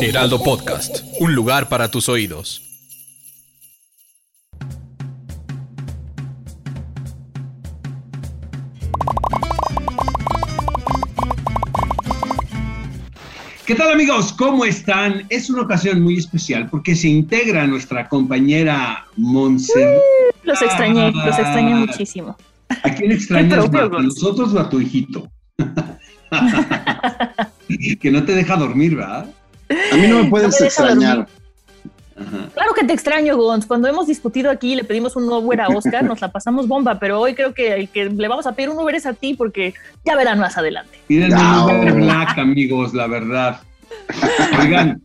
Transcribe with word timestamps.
Heraldo 0.00 0.40
Podcast, 0.40 1.00
un 1.18 1.34
lugar 1.34 1.68
para 1.68 1.90
tus 1.90 2.08
oídos. 2.08 2.62
¿Qué 13.66 13.74
tal 13.74 13.92
amigos? 13.92 14.32
¿Cómo 14.34 14.64
están? 14.64 15.26
Es 15.30 15.50
una 15.50 15.62
ocasión 15.62 16.00
muy 16.00 16.16
especial 16.16 16.68
porque 16.70 16.94
se 16.94 17.08
integra 17.08 17.66
nuestra 17.66 18.08
compañera 18.08 19.04
Montserrat. 19.16 20.00
Los 20.44 20.62
extrañé, 20.62 21.10
los 21.10 21.38
extrañé 21.38 21.74
muchísimo. 21.74 22.36
¿A 22.68 22.94
quién 22.94 23.10
extrañas? 23.12 23.68
¿A 23.74 23.88
nosotros 23.88 24.54
o 24.54 24.60
a 24.60 24.70
tu 24.70 24.80
hijito? 24.80 25.28
que 28.00 28.12
no 28.12 28.24
te 28.24 28.36
deja 28.36 28.56
dormir, 28.56 28.94
¿verdad? 28.94 29.28
A 29.92 29.96
mí 29.96 30.06
no 30.06 30.22
me 30.22 30.24
puedes 30.30 30.48
No 30.48 30.52
me 30.52 30.54
deja 30.56 30.66
extrañar. 30.66 31.28
Ajá. 32.16 32.48
Claro 32.52 32.74
que 32.74 32.84
te 32.84 32.92
extraño, 32.92 33.36
Gons. 33.36 33.64
Cuando 33.66 33.86
hemos 33.86 34.08
discutido 34.08 34.50
aquí 34.50 34.72
y 34.72 34.76
le 34.76 34.82
pedimos 34.84 35.14
un 35.14 35.30
Uber 35.30 35.60
a 35.60 35.68
Oscar, 35.68 36.02
nos 36.04 36.20
la 36.20 36.32
pasamos 36.32 36.66
bomba, 36.66 36.98
pero 36.98 37.20
hoy 37.20 37.34
creo 37.34 37.54
que 37.54 37.74
el 37.74 37.88
que 37.88 38.06
le 38.06 38.28
vamos 38.28 38.46
a 38.46 38.52
pedir 38.52 38.70
un 38.70 38.78
Uber 38.78 38.94
es 38.96 39.06
a 39.06 39.14
ti 39.14 39.34
porque 39.34 39.72
ya 40.04 40.16
verán 40.16 40.40
más 40.40 40.58
adelante. 40.58 40.98
Pídenme 41.06 41.36
No. 41.36 41.66
un 41.66 41.76
Uber 41.76 41.92
Black, 41.94 42.38
amigos, 42.38 42.92
la 42.92 43.06
verdad. 43.06 43.60
Oigan, 44.60 45.00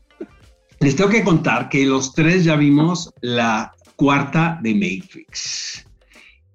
les 0.80 0.96
tengo 0.96 1.10
que 1.12 1.24
contar 1.24 1.70
que 1.70 1.86
los 1.86 2.14
tres 2.14 2.46
ya 2.46 2.56
vimos 2.56 3.14
la 3.22 3.74
cuarta 3.96 4.58
de 4.64 4.74
Matrix. 4.74 5.86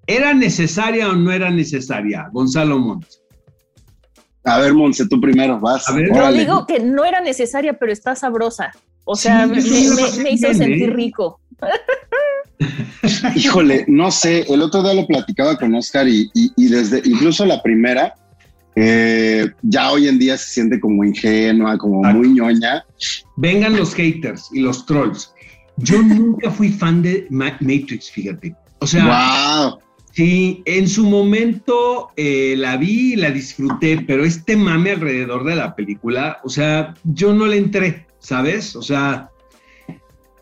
¿Era 0.09 0.35
necesaria 0.35 1.09
o 1.09 1.13
no 1.15 1.31
era 1.31 1.51
necesaria? 1.51 2.29
Gonzalo 2.33 2.79
Montt. 2.79 3.07
A 4.49 4.59
ver, 4.61 4.75
Monse, 4.75 5.07
tú 5.09 5.21
primero, 5.21 5.59
vas. 5.61 5.89
A 5.89 5.95
ver. 5.95 6.09
Yo 6.15 6.33
digo 6.33 6.67
que 6.67 6.81
no 6.81 7.05
era 7.05 7.21
necesaria, 7.21 7.79
pero 7.79 7.93
está 7.93 8.15
sabrosa. 8.17 8.73
O 9.05 9.15
sea, 9.17 9.45
Sí, 9.47 9.51
me, 9.51 9.57
me- 10.23 10.31
hizo 10.33 10.49
bien, 10.49 10.59
sentir 10.59 10.91
¿eh? 10.91 10.93
rico. 10.93 11.41
Híjole, 13.37 13.85
no 13.89 14.11
sé, 14.11 14.45
el 14.53 14.63
otro 14.63 14.83
día 14.83 14.95
lo 14.95 15.07
platicaba 15.07 15.57
con 15.57 15.75
Oscar 15.75 16.09
y, 16.09 16.31
y- 16.35 16.53
y 16.57 16.69
desde 16.69 17.01
incluso 17.05 17.45
la 17.47 17.63
primera, 17.63 18.15
eh, 18.75 19.49
ya 19.63 19.91
hoy 19.93 20.09
en 20.09 20.19
día 20.19 20.37
se 20.37 20.49
siente 20.51 20.79
como 20.81 21.05
ingenua, 21.05 21.79
como 21.79 22.03
muy 22.03 22.29
ñoña. 22.31 22.85
Vengan 23.37 23.77
los 23.77 23.95
haters 23.95 24.49
y 24.53 24.61
los 24.61 24.85
trolls. 24.87 25.33
Yo 25.79 26.03
nunca 26.03 26.51
fui 26.51 26.71
fan 26.71 27.03
de 27.03 27.27
Ma- 27.31 27.57
Matrix, 27.61 28.11
fíjate. 28.11 28.55
O 28.81 28.87
sea, 28.87 29.05
¡Wow! 29.71 29.79
Sí, 30.19 30.63
en 30.65 30.89
su 30.89 31.09
momento 31.09 32.09
eh, 32.17 32.57
la 32.59 32.77
vi 32.77 33.13
y 33.13 33.17
la 33.17 33.31
disfruté, 33.31 34.03
pero 34.05 34.25
este 34.25 34.57
mame 34.57 34.91
alrededor 34.91 35.45
de 35.45 35.55
la 35.55 35.77
película, 35.77 36.39
o 36.43 36.49
sea, 36.49 36.95
yo 37.05 37.33
no 37.33 37.47
le 37.47 37.59
entré, 37.59 38.05
¿sabes? 38.19 38.75
O 38.75 38.83
sea, 38.83 39.31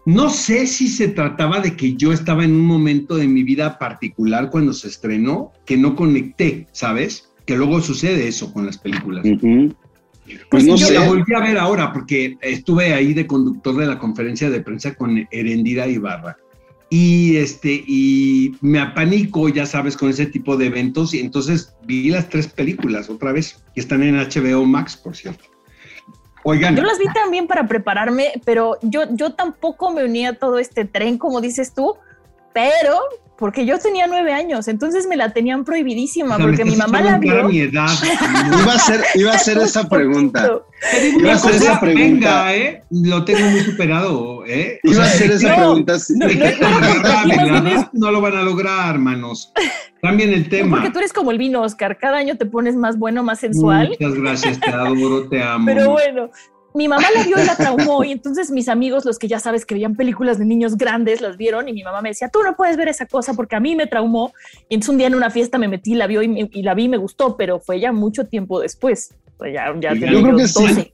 no 0.07 0.31
sé 0.31 0.67
si 0.67 0.89
se 0.89 1.09
trataba 1.09 1.61
de 1.61 1.77
que 1.77 1.95
yo 1.95 2.11
estaba 2.11 2.43
en 2.43 2.53
un 2.53 2.65
momento 2.65 3.17
de 3.17 3.29
mi 3.29 3.43
vida 3.43 3.79
particular 3.79 4.49
cuando 4.49 4.73
se 4.73 4.89
estrenó, 4.89 5.53
que 5.67 5.77
no 5.77 5.95
conecté, 5.95 6.67
¿sabes? 6.73 7.31
Que 7.45 7.55
luego 7.55 7.83
sucede 7.83 8.29
eso 8.29 8.55
con 8.55 8.65
las 8.65 8.79
películas. 8.79 9.27
Ujú. 9.27 9.75
Pues 10.51 10.65
no 10.65 10.77
yo 10.77 10.87
sé. 10.87 10.95
la 10.95 11.07
volví 11.07 11.35
a 11.35 11.41
ver 11.41 11.59
ahora 11.59 11.93
porque 11.93 12.39
estuve 12.41 12.95
ahí 12.95 13.13
de 13.13 13.27
conductor 13.27 13.77
de 13.77 13.87
la 13.87 13.99
conferencia 13.99 14.49
de 14.49 14.63
prensa 14.63 14.95
con 14.95 15.29
Erendira 15.31 15.87
Ibarra. 15.87 16.39
Y 16.89 17.37
este, 17.37 17.83
y 17.87 18.57
me 18.61 18.79
apanico, 18.79 19.49
ya 19.49 19.67
sabes, 19.67 19.97
con 19.97 20.11
ese 20.11 20.27
tipo 20.27 20.57
de 20.57 20.67
eventos. 20.67 21.15
Y 21.15 21.21
entonces 21.21 21.75
vi 21.85 22.11
las 22.11 22.29
tres 22.29 22.47
películas 22.47 23.11
otra 23.11 23.33
vez, 23.33 23.63
que 23.75 23.81
están 23.81 24.03
en 24.03 24.17
HBO 24.17 24.65
Max, 24.65 24.97
por 24.97 25.17
cierto. 25.17 25.45
Oigan, 26.45 26.77
Yo 26.77 26.85
las 26.85 26.99
vi 27.01 27.07
también 27.13 27.49
para 27.49 27.67
prepararme, 27.67 28.41
pero 28.45 28.79
yo, 28.83 29.03
yo 29.11 29.33
tampoco 29.33 29.93
me 29.93 30.05
uní 30.05 30.27
a 30.27 30.39
todo 30.39 30.61
este 30.61 30.85
tren, 30.85 31.19
como 31.19 31.41
dices 31.41 31.75
tú, 31.75 31.97
pero 32.53 33.01
porque 33.39 33.67
yo 33.67 33.79
tenía 33.79 34.07
nueve 34.07 34.33
años, 34.33 34.67
entonces 34.69 35.07
me 35.07 35.17
la 35.17 35.33
tenían 35.33 35.65
prohibidísima, 35.65 36.35
o 36.35 36.39
sea, 36.39 36.47
me 36.47 36.53
porque 36.53 36.65
mi 36.65 36.77
mamá 36.77 37.01
la 37.03 37.19
vio. 37.19 37.45
mi 37.49 37.61
edad. 37.61 37.89
Iba 38.63 38.73
a 38.73 38.79
ser, 38.79 39.05
iba 39.15 39.33
a 39.33 39.35
hacer 39.35 39.59
esa 39.59 39.83
Un 39.83 39.89
pregunta. 39.89 40.51
Iba 41.19 41.33
a 41.35 41.41
cosa, 41.41 41.51
esa 41.57 41.81
pregunta. 41.81 42.05
venga, 42.05 42.55
¿eh? 42.57 42.83
Lo 42.91 43.25
tengo 43.25 43.49
muy 43.51 43.61
superado, 43.61 44.45
¿eh? 44.47 44.79
O 44.87 44.91
Iba 44.93 45.03
a 45.05 45.07
hacer 45.07 45.31
esa 45.33 45.49
no, 45.51 45.55
pregunta. 45.57 45.99
sí. 45.99 46.15
no, 47.93 48.11
lo 48.11 48.21
van 48.21 48.37
a 48.37 48.43
lograr, 48.43 48.95
hermanos. 48.95 49.53
Cambien 50.03 50.33
el 50.33 50.45
No, 50.45 50.49
tema. 50.49 50.77
porque 50.77 50.91
tú 50.91 50.99
eres 50.99 51.13
como 51.13 51.31
el 51.31 51.39
vino, 51.39 51.63
Oscar, 51.63 51.99
cada 51.99 52.19
año 52.19 52.37
te 52.37 52.47
pones 52.47 52.77
más 52.77 52.99
bueno, 52.99 53.23
más 53.23 53.41
sensual, 53.41 53.89
Muchas 54.01 54.15
gracias, 54.15 54.61
te 54.61 54.71
adoro, 54.71 55.29
te 55.29 55.43
amo. 55.43 55.67
pero 55.67 55.91
bueno. 55.91 56.31
Mi 56.77 56.89
mamá 56.89 57.07
la 57.15 57.23
vio 57.25 57.43
y 57.43 57.47
la 57.47 57.57
traumó 57.57 58.05
y 58.05 58.13
entonces 58.13 58.51
mis 58.51 58.69
amigos, 58.69 59.05
los 59.05 59.19
que 59.19 59.29
ya 59.29 59.41
sabes 59.41 59.65
que 59.65 59.75
veían 59.75 59.95
películas 59.97 60.39
de 60.39 60.45
niños 60.45 60.77
grandes, 60.77 61.21
las 61.21 61.37
vieron 61.37 61.69
y 61.69 61.73
mi 61.73 61.83
mamá 61.83 62.03
me 62.03 62.11
decía, 62.11 62.29
tú 62.29 62.43
no 62.43 62.55
puedes 62.55 62.77
ver 62.77 62.89
esa 62.89 63.07
cosa 63.07 63.35
porque 63.35 63.57
a 63.57 63.61
mí 63.61 63.75
me 63.75 63.87
traumó. 63.87 64.33
Y 64.69 64.75
entonces 64.75 64.91
un 64.91 64.99
día 64.99 65.07
en 65.07 65.15
una 65.15 65.31
fiesta 65.31 65.59
me 65.59 65.69
metí, 65.69 65.95
la 65.95 66.07
vio 66.07 66.23
y, 66.23 66.29
me- 66.29 66.51
y 66.53 66.63
la 66.63 66.75
vi 66.75 66.85
y 66.85 66.89
me 66.89 66.97
gustó, 66.99 67.37
pero 67.37 67.59
fue 67.61 67.81
ya 67.81 67.93
mucho 67.93 68.27
tiempo 68.27 68.61
después. 68.61 69.15
Pues 69.39 69.53
ya, 69.55 69.75
ya 69.81 69.95
Yo 69.95 70.01
tenía 70.01 70.23
creo 70.23 70.37
que 70.37 70.49
sí. 70.49 70.63
12. 70.67 70.93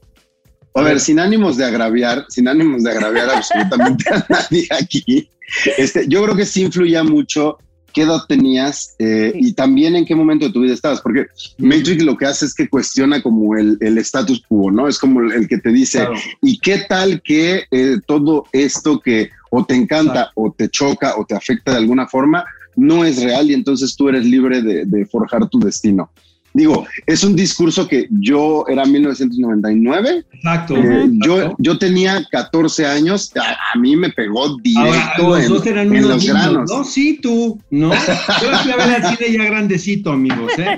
A 0.74 0.82
ver, 0.82 1.00
sin 1.00 1.18
ánimos 1.18 1.56
de 1.58 1.64
agraviar, 1.66 2.24
sin 2.30 2.48
ánimos 2.48 2.82
de 2.82 2.90
agraviar 2.92 3.28
absolutamente 3.28 4.04
a 4.08 4.24
nadie 4.28 4.66
aquí, 4.70 5.28
este, 5.76 6.06
yo 6.08 6.22
creo 6.24 6.34
que 6.34 6.46
sí 6.46 6.62
influía 6.62 7.02
mucho 7.04 7.58
qué 7.92 8.02
edad 8.02 8.20
tenías 8.28 8.94
eh, 8.98 9.32
y 9.34 9.52
también 9.52 9.96
en 9.96 10.04
qué 10.04 10.14
momento 10.14 10.46
de 10.46 10.52
tu 10.52 10.60
vida 10.60 10.74
estabas, 10.74 11.00
porque 11.00 11.26
Matrix 11.58 12.02
lo 12.02 12.16
que 12.16 12.26
hace 12.26 12.46
es 12.46 12.54
que 12.54 12.68
cuestiona 12.68 13.22
como 13.22 13.56
el, 13.56 13.76
el 13.80 13.98
status 13.98 14.42
quo, 14.48 14.70
¿no? 14.70 14.88
Es 14.88 14.98
como 14.98 15.20
el, 15.20 15.32
el 15.32 15.48
que 15.48 15.58
te 15.58 15.70
dice, 15.70 15.98
Claro. 15.98 16.14
¿y 16.40 16.58
qué 16.58 16.78
tal 16.88 17.20
que 17.22 17.64
eh, 17.70 17.96
todo 18.06 18.44
esto 18.52 19.00
que 19.00 19.30
o 19.50 19.64
te 19.64 19.74
encanta 19.74 20.30
o 20.34 20.50
te 20.50 20.68
choca 20.68 21.14
o 21.16 21.24
te 21.24 21.34
afecta 21.34 21.72
de 21.72 21.78
alguna 21.78 22.06
forma 22.06 22.44
no 22.74 23.04
es 23.04 23.22
real 23.22 23.50
y 23.50 23.54
entonces 23.54 23.94
tú 23.94 24.08
eres 24.08 24.24
libre 24.24 24.62
de, 24.62 24.84
de 24.86 25.06
forjar 25.06 25.48
tu 25.48 25.58
destino? 25.60 26.10
Digo, 26.54 26.86
es 27.06 27.24
un 27.24 27.34
discurso 27.34 27.88
que 27.88 28.08
yo 28.10 28.64
era 28.68 28.84
1999 28.84 30.24
Exacto. 30.32 30.76
eh, 30.76 30.80
exacto. 30.80 31.26
yo, 31.26 31.54
yo 31.58 31.78
tenía 31.78 32.26
14 32.30 32.84
años, 32.86 33.32
a, 33.36 33.72
a 33.74 33.78
mí 33.78 33.96
me 33.96 34.10
pegó 34.10 34.42
Ahora, 34.44 34.60
directo 34.62 35.28
los 35.28 35.40
en, 35.44 35.48
dos 35.48 35.66
eran 35.66 35.86
en 35.86 36.04
unos 36.04 36.08
los 36.10 36.18
niños, 36.22 36.36
granos. 36.36 36.70
¿no? 36.70 36.84
Sí, 36.84 37.18
tú, 37.22 37.60
¿no? 37.70 37.92
Yo 38.42 38.58
fui 38.62 38.72
a 38.72 38.76
ver 38.76 39.02
al 39.02 39.16
cine 39.16 39.32
ya 39.32 39.44
grandecito, 39.44 40.12
amigos, 40.12 40.52
¿eh? 40.58 40.76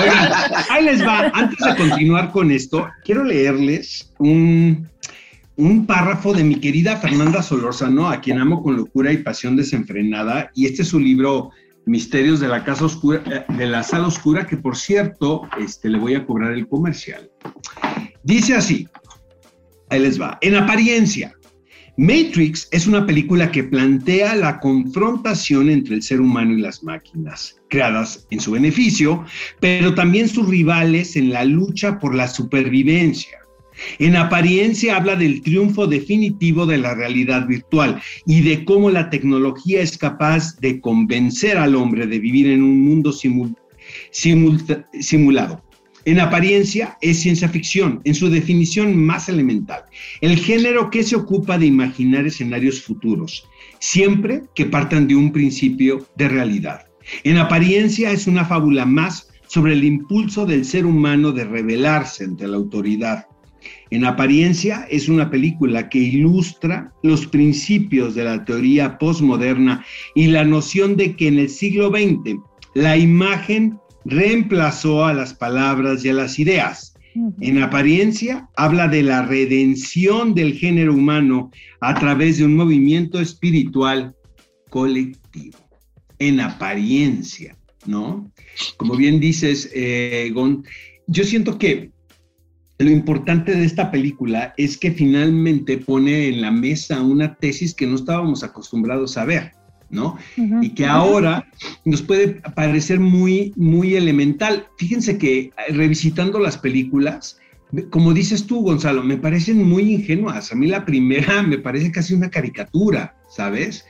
Oigan, 0.00 0.32
ahí 0.70 0.84
les 0.84 1.06
va. 1.06 1.30
Antes 1.34 1.58
de 1.64 1.76
continuar 1.76 2.32
con 2.32 2.50
esto, 2.50 2.88
quiero 3.04 3.24
leerles 3.24 4.10
un, 4.18 4.88
un 5.56 5.86
párrafo 5.86 6.32
de 6.32 6.42
mi 6.44 6.56
querida 6.56 6.96
Fernanda 6.96 7.42
Solórzano, 7.42 8.08
a 8.08 8.20
quien 8.20 8.38
amo 8.38 8.62
con 8.62 8.76
locura 8.76 9.12
y 9.12 9.18
pasión 9.18 9.56
desenfrenada, 9.56 10.50
y 10.54 10.66
este 10.66 10.82
es 10.82 10.88
su 10.88 10.98
libro 10.98 11.50
Misterios 11.86 12.40
de 12.40 12.48
la 12.48 12.64
Casa 12.64 12.84
Oscura, 12.84 13.22
eh, 13.26 13.44
de 13.56 13.66
la 13.66 13.82
Sala 13.82 14.06
Oscura, 14.06 14.46
que 14.46 14.56
por 14.56 14.76
cierto, 14.76 15.42
este, 15.60 15.88
le 15.88 15.98
voy 15.98 16.14
a 16.14 16.24
cobrar 16.24 16.52
el 16.52 16.68
comercial. 16.68 17.30
Dice 18.22 18.54
así, 18.54 18.88
ahí 19.90 20.00
les 20.00 20.20
va, 20.20 20.38
en 20.40 20.54
apariencia, 20.54 21.34
Matrix 21.98 22.68
es 22.70 22.86
una 22.86 23.04
película 23.04 23.50
que 23.50 23.64
plantea 23.64 24.34
la 24.34 24.60
confrontación 24.60 25.68
entre 25.68 25.96
el 25.96 26.02
ser 26.02 26.22
humano 26.22 26.52
y 26.54 26.62
las 26.62 26.82
máquinas, 26.82 27.56
creadas 27.68 28.26
en 28.30 28.40
su 28.40 28.52
beneficio, 28.52 29.24
pero 29.60 29.94
también 29.94 30.28
sus 30.28 30.48
rivales 30.48 31.16
en 31.16 31.30
la 31.30 31.44
lucha 31.44 31.98
por 31.98 32.14
la 32.14 32.28
supervivencia. 32.28 33.41
En 33.98 34.16
apariencia 34.16 34.96
habla 34.96 35.16
del 35.16 35.42
triunfo 35.42 35.86
definitivo 35.86 36.66
de 36.66 36.78
la 36.78 36.94
realidad 36.94 37.46
virtual 37.46 38.00
y 38.26 38.40
de 38.42 38.64
cómo 38.64 38.90
la 38.90 39.10
tecnología 39.10 39.80
es 39.80 39.96
capaz 39.98 40.58
de 40.60 40.80
convencer 40.80 41.56
al 41.56 41.74
hombre 41.74 42.06
de 42.06 42.18
vivir 42.18 42.48
en 42.48 42.62
un 42.62 42.80
mundo 42.82 43.12
simulado. 45.00 45.62
En 46.04 46.18
apariencia 46.18 46.98
es 47.00 47.20
ciencia 47.20 47.48
ficción, 47.48 48.00
en 48.04 48.16
su 48.16 48.28
definición 48.28 48.96
más 48.96 49.28
elemental, 49.28 49.84
el 50.20 50.36
género 50.36 50.90
que 50.90 51.04
se 51.04 51.14
ocupa 51.14 51.58
de 51.58 51.66
imaginar 51.66 52.26
escenarios 52.26 52.82
futuros, 52.82 53.48
siempre 53.78 54.42
que 54.56 54.66
partan 54.66 55.06
de 55.06 55.14
un 55.14 55.30
principio 55.30 56.04
de 56.16 56.28
realidad. 56.28 56.86
En 57.22 57.38
apariencia 57.38 58.10
es 58.10 58.26
una 58.26 58.44
fábula 58.44 58.84
más 58.84 59.28
sobre 59.46 59.74
el 59.74 59.84
impulso 59.84 60.44
del 60.44 60.64
ser 60.64 60.86
humano 60.86 61.30
de 61.30 61.44
rebelarse 61.44 62.24
ante 62.24 62.48
la 62.48 62.56
autoridad. 62.56 63.26
En 63.90 64.04
apariencia 64.04 64.86
es 64.90 65.08
una 65.08 65.30
película 65.30 65.88
que 65.88 65.98
ilustra 65.98 66.92
los 67.02 67.26
principios 67.26 68.14
de 68.14 68.24
la 68.24 68.44
teoría 68.44 68.98
postmoderna 68.98 69.84
y 70.14 70.28
la 70.28 70.44
noción 70.44 70.96
de 70.96 71.14
que 71.16 71.28
en 71.28 71.38
el 71.38 71.48
siglo 71.48 71.90
XX 71.90 72.38
la 72.74 72.96
imagen 72.96 73.78
reemplazó 74.04 75.04
a 75.04 75.12
las 75.12 75.34
palabras 75.34 76.04
y 76.04 76.08
a 76.08 76.14
las 76.14 76.38
ideas. 76.38 76.94
En 77.40 77.62
apariencia 77.62 78.48
habla 78.56 78.88
de 78.88 79.02
la 79.02 79.22
redención 79.26 80.34
del 80.34 80.54
género 80.54 80.94
humano 80.94 81.50
a 81.80 81.94
través 81.94 82.38
de 82.38 82.46
un 82.46 82.56
movimiento 82.56 83.20
espiritual 83.20 84.16
colectivo. 84.70 85.58
En 86.18 86.40
apariencia, 86.40 87.56
¿no? 87.84 88.32
Como 88.78 88.96
bien 88.96 89.20
dices, 89.20 89.70
eh, 89.74 90.30
Gon, 90.32 90.64
yo 91.06 91.24
siento 91.24 91.58
que 91.58 91.91
lo 92.82 92.90
importante 92.90 93.54
de 93.54 93.64
esta 93.64 93.90
película 93.90 94.54
es 94.56 94.76
que 94.76 94.92
finalmente 94.92 95.78
pone 95.78 96.28
en 96.28 96.40
la 96.40 96.50
mesa 96.50 97.02
una 97.02 97.34
tesis 97.36 97.74
que 97.74 97.86
no 97.86 97.96
estábamos 97.96 98.42
acostumbrados 98.42 99.16
a 99.16 99.24
ver. 99.24 99.52
¿no? 99.90 100.16
Y 100.62 100.70
que 100.70 100.86
ahora 100.86 101.46
nos 101.84 102.00
puede 102.00 102.40
parecer 102.54 102.98
muy, 102.98 103.52
muy 103.56 103.94
elemental. 103.94 104.66
Fíjense 104.78 105.18
que 105.18 105.38
eh, 105.38 105.52
revisitando 105.68 106.38
las 106.38 106.56
películas, 106.56 107.38
como 107.90 108.14
dices 108.14 108.46
tú, 108.46 108.62
Gonzalo, 108.62 109.02
me 109.02 109.18
parecen 109.18 109.62
muy 109.62 109.94
ingenuas. 109.94 110.50
A 110.50 110.54
mí 110.54 110.66
la 110.66 110.86
primera 110.86 111.42
me 111.42 111.58
parece 111.58 111.92
casi 111.92 112.14
una 112.14 112.30
caricatura, 112.30 113.14
¿sabes? 113.28 113.84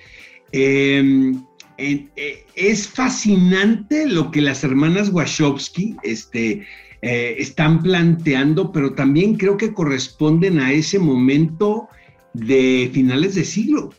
Em, 0.50 1.40
eh, 1.78 2.44
es 2.54 2.88
fascinante 2.88 4.06
lo 4.06 4.30
que 4.30 4.40
las 4.40 4.62
hermanas 4.64 5.08
Wachowski 5.10 5.96
este, 6.02 6.66
eh, 7.02 7.34
están 7.38 7.82
planteando, 7.82 8.70
pero 8.70 8.94
también 8.94 9.36
creo 9.36 9.56
que 9.56 9.74
corresponden 9.74 10.60
a 10.60 10.72
ese 10.72 11.00
momento 11.00 11.88
de 12.32 12.90
finales 12.92 13.34
de 13.34 13.44
siglo. 13.44 13.90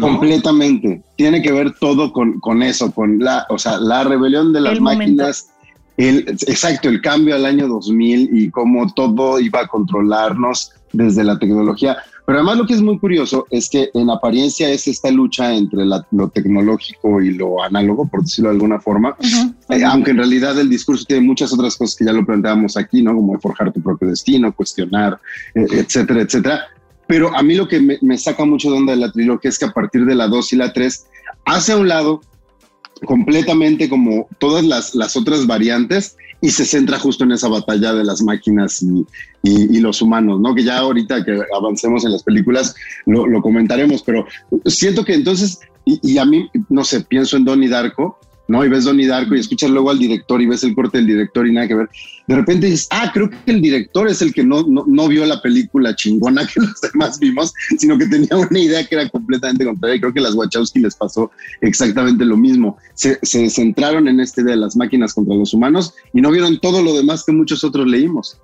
Completamente. 0.00 1.02
Tiene 1.16 1.40
que 1.40 1.52
ver 1.52 1.72
todo 1.78 2.12
con, 2.12 2.40
con, 2.40 2.62
eso, 2.62 2.90
con 2.92 3.20
la, 3.20 3.46
o 3.48 3.58
sea, 3.58 3.78
la 3.78 4.04
rebelión 4.04 4.52
de 4.52 4.60
las 4.60 4.80
máquinas. 4.80 5.50
El, 5.96 6.18
exacto, 6.28 6.88
el 6.88 7.00
cambio 7.00 7.34
al 7.34 7.46
año 7.46 7.66
2000 7.68 8.30
y 8.32 8.50
cómo 8.50 8.92
todo 8.92 9.40
iba 9.40 9.60
a 9.60 9.66
controlarnos 9.66 10.72
desde 10.92 11.24
la 11.24 11.38
tecnología. 11.38 11.98
Pero 12.26 12.40
además 12.40 12.58
lo 12.58 12.66
que 12.66 12.74
es 12.74 12.82
muy 12.82 12.98
curioso 12.98 13.46
es 13.50 13.70
que 13.70 13.90
en 13.94 14.10
apariencia 14.10 14.68
es 14.68 14.86
esta 14.86 15.10
lucha 15.10 15.54
entre 15.54 15.86
lo 15.86 16.28
tecnológico 16.28 17.22
y 17.22 17.30
lo 17.32 17.62
análogo, 17.62 18.06
por 18.06 18.22
decirlo 18.22 18.50
de 18.50 18.56
alguna 18.56 18.78
forma, 18.78 19.16
eh, 19.70 19.82
aunque 19.82 20.10
en 20.10 20.18
realidad 20.18 20.58
el 20.58 20.68
discurso 20.68 21.06
tiene 21.06 21.26
muchas 21.26 21.52
otras 21.54 21.74
cosas 21.76 21.96
que 21.96 22.04
ya 22.04 22.12
lo 22.12 22.26
planteábamos 22.26 22.76
aquí, 22.76 23.02
¿no? 23.02 23.14
Como 23.14 23.38
forjar 23.40 23.72
tu 23.72 23.80
propio 23.80 24.08
destino, 24.08 24.52
cuestionar, 24.52 25.18
eh, 25.54 25.66
etcétera, 25.70 26.20
etcétera. 26.20 26.66
Pero 27.06 27.34
a 27.34 27.42
mí 27.42 27.54
lo 27.54 27.66
que 27.66 27.98
me, 28.02 28.18
saca 28.18 28.44
mucho 28.44 28.70
de 28.70 28.76
onda 28.76 28.92
de 28.92 28.98
la 28.98 29.10
trilogía 29.10 29.48
es 29.48 29.58
que 29.58 29.64
a 29.64 29.72
partir 29.72 30.04
de 30.04 30.14
la 30.14 30.28
2 30.28 30.52
y 30.52 30.56
la 30.56 30.74
3 30.74 31.06
hace 31.46 31.72
a 31.72 31.78
un 31.78 31.88
lado 31.88 32.20
completamente 33.04 33.88
como 33.88 34.28
todas 34.38 34.64
las, 34.64 34.94
las 34.94 35.16
otras 35.16 35.46
variantes 35.46 36.16
y 36.40 36.50
se 36.50 36.64
centra 36.64 36.98
justo 36.98 37.24
en 37.24 37.32
esa 37.32 37.48
batalla 37.48 37.92
de 37.94 38.04
las 38.04 38.22
máquinas 38.22 38.82
y, 38.82 39.04
y, 39.42 39.80
los 39.80 40.00
humanos, 40.00 40.40
¿no? 40.40 40.54
Que 40.54 40.64
ya 40.64 40.78
ahorita 40.78 41.24
que 41.24 41.40
avancemos 41.56 42.04
en 42.04 42.12
las 42.12 42.22
películas 42.22 42.74
lo, 43.06 43.26
lo 43.26 43.42
comentaremos, 43.42 44.02
pero 44.02 44.26
siento 44.66 45.04
que 45.04 45.14
entonces, 45.14 45.60
y, 45.84 46.18
a 46.18 46.24
mí, 46.24 46.48
no 46.68 46.84
sé, 46.84 47.00
pienso 47.00 47.36
en 47.36 47.44
Donnie 47.44 47.68
Darko, 47.68 48.18
¿no? 48.48 48.64
Y 48.64 48.68
ves 48.68 48.84
Donnie 48.84 49.06
Darko 49.06 49.36
y 49.36 49.40
escuchas 49.40 49.70
luego 49.70 49.90
al 49.90 49.98
director 49.98 50.40
y 50.40 50.46
ves 50.46 50.64
el 50.64 50.74
corte 50.74 50.98
del 50.98 51.06
director 51.06 51.46
y 51.46 51.52
nada 51.52 51.68
que 51.68 51.74
ver. 51.74 51.88
De 52.26 52.34
repente 52.34 52.66
dices, 52.66 52.88
ah, 52.90 53.10
creo 53.12 53.30
que 53.30 53.36
el 53.46 53.60
director 53.60 54.08
es 54.08 54.22
el 54.22 54.32
que 54.32 54.42
no, 54.42 54.64
no, 54.66 55.08
vio 55.08 55.24
la 55.26 55.40
película 55.40 55.94
chingona 55.94 56.46
que 56.46 56.60
los 56.60 56.80
demás 56.80 57.18
vimos, 57.20 57.52
sino 57.78 57.96
que 57.98 58.06
tenía 58.06 58.36
una 58.36 58.58
idea 58.58 58.84
que 58.86 58.94
era 58.94 59.08
completamente 59.10 59.64
contraria. 59.64 59.96
Y 59.96 60.00
creo 60.00 60.12
que 60.12 60.20
a 60.20 60.22
las 60.22 60.34
Wachowski 60.34 60.80
les 60.80 60.96
pasó 60.96 61.30
exactamente 61.60 62.24
lo 62.24 62.36
mismo. 62.36 62.78
Se, 62.94 63.18
centraron 63.50 64.08
en 64.08 64.18
esta 64.20 64.40
idea 64.40 64.54
de 64.54 64.60
las 64.60 64.76
máquinas 64.76 65.14
contra 65.14 65.36
los 65.36 65.52
humanos 65.52 65.94
y 66.14 66.20
no 66.22 66.30
vieron 66.30 66.58
todo 66.58 66.82
lo 66.82 66.94
demás 66.94 67.24
que 67.24 67.32
muchos 67.32 67.62
otros 67.64 67.86
leímos. 67.86 68.40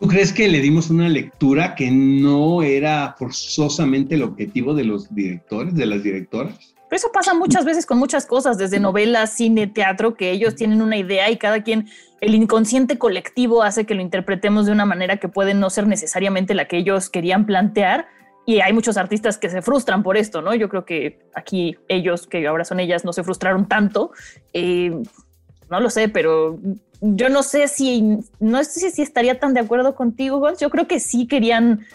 ¿Tú 0.00 0.08
crees 0.08 0.32
que 0.32 0.48
le 0.48 0.60
dimos 0.60 0.88
una 0.88 1.10
lectura 1.10 1.74
que 1.74 1.90
no 1.90 2.62
era 2.62 3.14
forzosamente 3.18 4.14
el 4.14 4.22
objetivo 4.22 4.74
de 4.74 4.84
los 4.84 5.14
directores, 5.14 5.74
de 5.74 5.84
las 5.84 6.02
directoras? 6.02 6.74
Pero 6.90 6.98
eso 6.98 7.12
pasa 7.12 7.34
muchas 7.34 7.64
veces 7.64 7.86
con 7.86 7.98
muchas 7.98 8.26
cosas, 8.26 8.58
desde 8.58 8.80
novelas, 8.80 9.32
cine, 9.32 9.68
teatro, 9.68 10.14
que 10.14 10.32
ellos 10.32 10.56
tienen 10.56 10.82
una 10.82 10.96
idea 10.96 11.30
y 11.30 11.38
cada 11.38 11.62
quien, 11.62 11.88
el 12.20 12.34
inconsciente 12.34 12.98
colectivo 12.98 13.62
hace 13.62 13.86
que 13.86 13.94
lo 13.94 14.02
interpretemos 14.02 14.66
de 14.66 14.72
una 14.72 14.84
manera 14.84 15.18
que 15.18 15.28
puede 15.28 15.54
no 15.54 15.70
ser 15.70 15.86
necesariamente 15.86 16.52
la 16.52 16.66
que 16.66 16.78
ellos 16.78 17.08
querían 17.08 17.46
plantear. 17.46 18.08
Y 18.44 18.60
hay 18.60 18.72
muchos 18.72 18.96
artistas 18.96 19.38
que 19.38 19.48
se 19.48 19.62
frustran 19.62 20.02
por 20.02 20.16
esto, 20.16 20.42
¿no? 20.42 20.52
Yo 20.52 20.68
creo 20.68 20.84
que 20.84 21.20
aquí 21.32 21.78
ellos, 21.86 22.26
que 22.26 22.44
ahora 22.48 22.64
son 22.64 22.80
ellas, 22.80 23.04
no 23.04 23.12
se 23.12 23.22
frustraron 23.22 23.68
tanto. 23.68 24.10
Eh, 24.52 25.00
no 25.70 25.78
lo 25.78 25.90
sé, 25.90 26.08
pero 26.08 26.58
yo 27.00 27.28
no 27.28 27.44
sé 27.44 27.68
si, 27.68 28.18
no 28.40 28.64
sé 28.64 28.90
si 28.90 29.00
estaría 29.00 29.38
tan 29.38 29.54
de 29.54 29.60
acuerdo 29.60 29.94
contigo, 29.94 30.40
Gonz. 30.40 30.58
Yo 30.58 30.70
creo 30.70 30.88
que 30.88 30.98
sí 30.98 31.28
querían, 31.28 31.86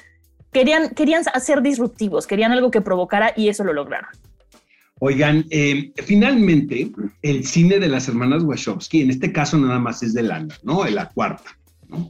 querían, 0.54 0.92
querían 0.92 1.24
hacer 1.34 1.62
disruptivos, 1.62 2.28
querían 2.28 2.54
algo 2.54 2.72
que 2.72 2.80
provocara 2.80 3.34
y 3.36 3.50
eso 3.50 3.66
lo 3.66 3.74
lograron. 3.74 4.10
Oigan, 5.00 5.46
eh, 5.50 5.92
finalmente, 6.06 6.90
el 7.22 7.46
cine 7.46 7.80
de 7.80 7.90
las 7.90 8.08
hermanas 8.08 8.44
Wachowski, 8.44 9.02
en 9.02 9.10
este 9.10 9.32
caso 9.32 9.58
nada 9.58 9.78
más 9.78 10.02
es 10.04 10.14
de 10.14 10.24
Lana, 10.24 10.56
¿no? 10.64 10.84
De 10.84 10.92
la 10.92 11.10
cuarta, 11.10 11.58
¿no? 11.90 12.10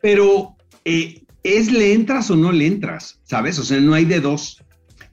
Pero, 0.00 0.56
eh, 0.86 1.22
¿es 1.42 1.70
le 1.70 1.92
entras 1.92 2.30
o 2.30 2.36
no 2.36 2.52
le 2.52 2.66
entras? 2.66 3.20
¿Sabes? 3.24 3.58
O 3.58 3.64
sea, 3.64 3.80
no 3.80 3.92
hay 3.92 4.06
de 4.06 4.20
dos. 4.20 4.64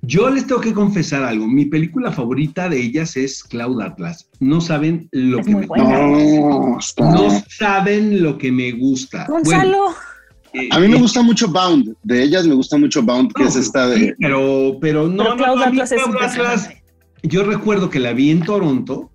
Yo 0.01 0.29
les 0.29 0.47
tengo 0.47 0.61
que 0.61 0.73
confesar 0.73 1.23
algo. 1.23 1.47
Mi 1.47 1.65
película 1.65 2.11
favorita 2.11 2.69
de 2.69 2.79
ellas 2.79 3.17
es 3.17 3.43
Cloud 3.43 3.81
Atlas. 3.81 4.29
No 4.39 4.61
saben 4.61 5.09
lo 5.11 5.43
que 5.43 5.55
me 5.55 5.65
gusta. 5.65 5.83
No, 5.83 7.11
no, 7.11 7.43
saben 7.49 8.23
lo 8.23 8.37
que 8.37 8.51
me 8.51 8.71
gusta. 8.71 9.25
Gonzalo. 9.27 9.89
Eh, 10.53 10.69
a 10.71 10.79
mí 10.79 10.87
me 10.87 10.97
gusta 10.97 11.21
mucho 11.21 11.49
Bound. 11.49 11.95
De 12.03 12.23
ellas 12.23 12.47
me 12.47 12.55
gusta 12.55 12.77
mucho 12.77 13.01
Bound, 13.01 13.33
que 13.33 13.43
es 13.43 13.55
esta 13.55 13.87
de. 13.87 14.15
pero, 14.19 14.77
pero 14.79 15.07
no. 15.07 15.35
Pero 15.35 15.59
Atlas 15.59 15.91
es 15.91 16.01
yo 17.27 17.43
recuerdo 17.43 17.89
que 17.89 17.99
la 17.99 18.13
vi 18.13 18.31
en 18.31 18.41
Toronto, 18.41 19.11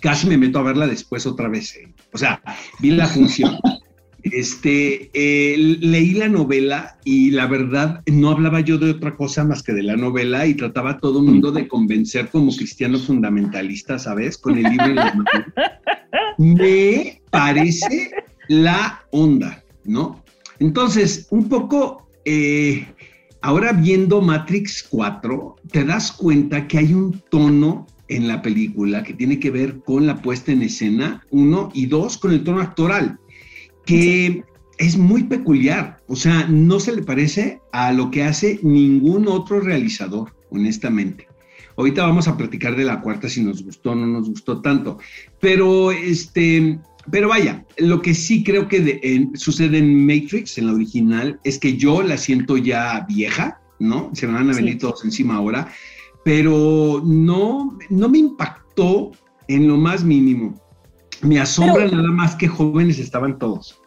casi 0.00 0.26
me 0.26 0.36
meto 0.36 0.58
a 0.58 0.62
verla 0.62 0.86
después 0.86 1.26
otra 1.26 1.48
vez. 1.48 1.76
Eh. 1.76 1.92
O 2.12 2.18
sea, 2.18 2.42
vi 2.80 2.90
la 2.90 3.06
función. 3.06 3.58
Este, 4.20 5.10
eh, 5.14 5.56
leí 5.56 6.12
la 6.12 6.28
novela 6.28 6.98
y 7.04 7.30
la 7.30 7.46
verdad 7.46 8.02
no 8.06 8.30
hablaba 8.30 8.60
yo 8.60 8.76
de 8.76 8.90
otra 8.90 9.14
cosa 9.16 9.44
más 9.44 9.62
que 9.62 9.72
de 9.72 9.84
la 9.84 9.96
novela 9.96 10.44
y 10.44 10.54
trataba 10.54 10.90
a 10.90 10.98
todo 10.98 11.20
el 11.20 11.26
mundo 11.26 11.52
de 11.52 11.68
convencer 11.68 12.28
como 12.28 12.54
cristiano 12.54 12.98
fundamentalista, 12.98 13.96
¿sabes? 13.96 14.36
Con 14.36 14.58
el 14.58 14.64
libro 14.64 14.86
en 14.86 14.96
la 14.96 15.14
mano. 15.14 15.24
Me 16.36 17.22
parece 17.30 18.10
la 18.48 19.02
onda, 19.12 19.62
¿no? 19.84 20.24
Entonces, 20.58 21.28
un 21.30 21.48
poco 21.48 22.08
eh, 22.24 22.86
Ahora 23.40 23.72
viendo 23.72 24.20
Matrix 24.20 24.86
4, 24.90 25.56
te 25.70 25.84
das 25.84 26.12
cuenta 26.12 26.66
que 26.66 26.78
hay 26.78 26.92
un 26.92 27.22
tono 27.30 27.86
en 28.08 28.26
la 28.26 28.42
película 28.42 29.02
que 29.02 29.14
tiene 29.14 29.38
que 29.38 29.50
ver 29.50 29.80
con 29.80 30.06
la 30.06 30.16
puesta 30.20 30.50
en 30.50 30.62
escena, 30.62 31.24
uno, 31.30 31.70
y 31.72 31.86
dos, 31.86 32.18
con 32.18 32.32
el 32.32 32.42
tono 32.42 32.60
actoral, 32.60 33.18
que 33.86 34.42
es 34.78 34.96
muy 34.96 35.24
peculiar, 35.24 35.98
o 36.08 36.16
sea, 36.16 36.46
no 36.48 36.80
se 36.80 36.94
le 36.94 37.02
parece 37.02 37.60
a 37.72 37.92
lo 37.92 38.10
que 38.10 38.24
hace 38.24 38.58
ningún 38.62 39.28
otro 39.28 39.60
realizador, 39.60 40.34
honestamente. 40.50 41.28
Ahorita 41.76 42.02
vamos 42.02 42.26
a 42.26 42.36
platicar 42.36 42.74
de 42.74 42.84
la 42.84 43.00
cuarta 43.00 43.28
si 43.28 43.42
nos 43.42 43.62
gustó 43.62 43.92
o 43.92 43.94
no 43.94 44.06
nos 44.06 44.28
gustó 44.28 44.60
tanto, 44.60 44.98
pero 45.40 45.92
este, 45.92 46.80
pero 47.10 47.28
vaya, 47.28 47.64
lo 47.78 48.02
que 48.02 48.14
sí 48.14 48.42
creo 48.42 48.68
que 48.68 49.28
sucede 49.34 49.78
en 49.78 50.06
Matrix, 50.06 50.58
en 50.58 50.66
la 50.66 50.72
original, 50.72 51.40
es 51.44 51.58
que 51.58 51.76
yo 51.76 52.02
la 52.02 52.16
siento 52.16 52.56
ya 52.56 53.04
vieja, 53.08 53.60
¿no? 53.78 54.10
Se 54.14 54.26
me 54.26 54.34
van 54.34 54.50
a 54.50 54.54
venir 54.54 54.78
todos 54.78 55.04
encima 55.04 55.36
ahora, 55.36 55.68
pero 56.24 57.02
no, 57.04 57.78
no 57.90 58.08
me 58.08 58.18
impactó 58.18 59.12
en 59.48 59.68
lo 59.68 59.76
más 59.76 60.04
mínimo. 60.04 60.60
Me 61.22 61.40
asombra 61.40 61.86
nada 61.86 62.10
más 62.10 62.36
que 62.36 62.48
jóvenes 62.48 62.98
estaban 62.98 63.38
todos. 63.38 63.80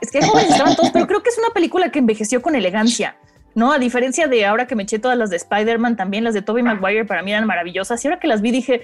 Es 0.00 0.10
que 0.10 0.20
jóvenes 0.22 0.50
estaban 0.50 0.76
todos, 0.76 0.90
pero 0.90 1.06
creo 1.06 1.22
que 1.22 1.30
es 1.30 1.38
una 1.38 1.50
película 1.50 1.90
que 1.90 1.98
envejeció 1.98 2.42
con 2.42 2.54
elegancia. 2.54 3.16
¿no? 3.54 3.72
A 3.72 3.78
diferencia 3.78 4.26
de 4.26 4.44
ahora 4.44 4.66
que 4.66 4.74
me 4.74 4.82
eché 4.82 4.98
todas 4.98 5.16
las 5.16 5.30
de 5.30 5.36
Spider-Man, 5.36 5.96
también 5.96 6.24
las 6.24 6.34
de 6.34 6.42
Tobey 6.42 6.62
Maguire 6.62 7.04
para 7.04 7.22
mí 7.22 7.32
eran 7.32 7.46
maravillosas. 7.46 8.04
Y 8.04 8.08
ahora 8.08 8.20
que 8.20 8.26
las 8.26 8.42
vi 8.42 8.50
dije, 8.50 8.82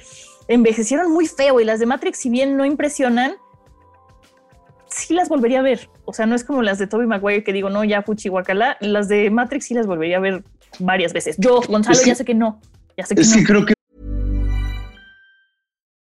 envejecieron 0.49 1.13
muy 1.13 1.27
feo 1.27 1.61
y 1.61 1.65
las 1.65 1.81
de 1.81 1.87
Matrix, 1.87 2.19
si 2.19 2.31
bien 2.31 2.57
no 2.57 2.65
impresionan, 2.65 3.35
sí 4.91 5.15
las 5.15 5.29
volvería 5.29 5.61
a 5.61 5.63
ver. 5.63 5.89
O 6.05 6.13
sea, 6.13 6.27
no 6.27 6.35
es 6.35 6.45
como 6.45 6.63
las 6.63 6.79
de 6.79 6.87
Toby 6.87 7.07
Maguire 7.07 7.45
que 7.45 7.53
digo, 7.53 7.71
no, 7.71 7.85
ya 7.85 8.03
fuchi 8.03 8.29
guacala. 8.29 8.77
Las 8.81 9.09
de 9.09 9.31
Matrix 9.31 9.67
sí 9.67 9.75
las 9.75 9.87
volvería 9.87 10.19
a 10.19 10.21
ver 10.21 10.45
varias 10.79 11.13
veces. 11.13 11.37
Yo, 11.39 11.61
Gonzalo, 11.63 12.01
ya 12.05 12.15
sé 12.15 12.25
que 12.25 12.35
no. 12.35 12.61
Ya 12.97 13.07
sé 13.07 13.15
que 13.15 13.23
es 13.23 13.35
que 13.35 13.45
creo 13.45 13.65
que 13.65 13.75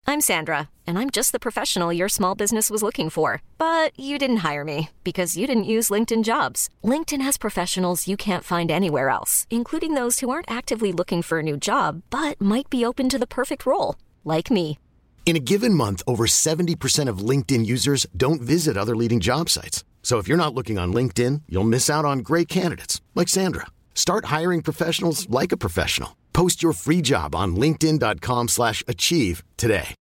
I'm 0.07 0.21
Sandra, 0.21 0.69
and 0.87 0.99
I'm 0.99 1.09
just 1.09 1.33
the 1.33 1.41
professional 1.41 1.91
your 1.91 2.11
small 2.11 2.35
business 2.35 2.71
was 2.71 2.83
looking 2.83 3.09
for. 3.09 3.41
But 3.57 3.99
you 3.99 4.19
didn't 4.19 4.45
hire 4.49 4.65
me 4.65 4.91
because 5.03 5.37
you 5.37 5.47
didn't 5.47 5.65
use 5.65 5.91
LinkedIn 5.91 6.25
jobs. 6.25 6.69
LinkedIn 6.85 7.23
has 7.23 7.39
professionals 7.39 8.07
you 8.07 8.17
can't 8.17 8.45
find 8.45 8.71
anywhere 8.71 9.09
else, 9.09 9.47
including 9.51 9.95
those 9.95 10.21
who 10.21 10.31
aren't 10.31 10.51
actively 10.51 10.93
looking 10.93 11.23
for 11.23 11.39
a 11.39 11.43
new 11.43 11.57
job 11.57 12.03
but 12.11 12.41
might 12.41 12.69
be 12.71 12.85
open 12.85 13.09
to 13.09 13.19
the 13.19 13.27
perfect 13.27 13.65
role, 13.67 13.97
like 14.25 14.51
me. 14.51 14.79
In 15.27 15.37
a 15.37 15.41
given 15.41 15.73
month, 15.73 16.03
over 16.07 16.27
70% 16.27 17.09
of 17.09 17.19
LinkedIn 17.31 17.65
users 17.65 18.07
don't 18.15 18.43
visit 18.43 18.77
other 18.77 18.95
leading 18.95 19.21
job 19.21 19.49
sites. 19.49 19.83
So 20.03 20.19
if 20.19 20.29
you're 20.29 20.45
not 20.45 20.55
looking 20.55 20.79
on 20.79 20.93
LinkedIn, 20.93 21.43
you'll 21.49 21.65
miss 21.65 21.89
out 21.89 22.05
on 22.05 22.19
great 22.19 22.47
candidates 22.47 23.01
like 23.15 23.29
Sandra. 23.29 23.67
Start 23.95 24.27
hiring 24.27 24.61
professionals 24.61 25.27
like 25.31 25.51
a 25.51 25.57
professional. 25.57 26.15
Post 26.35 26.63
your 26.63 26.75
free 26.75 27.01
job 27.01 27.35
on 27.35 27.57
linkedin.com/achieve 27.57 28.49
slash 28.49 28.85
achieve 28.87 29.43
today. 29.57 29.95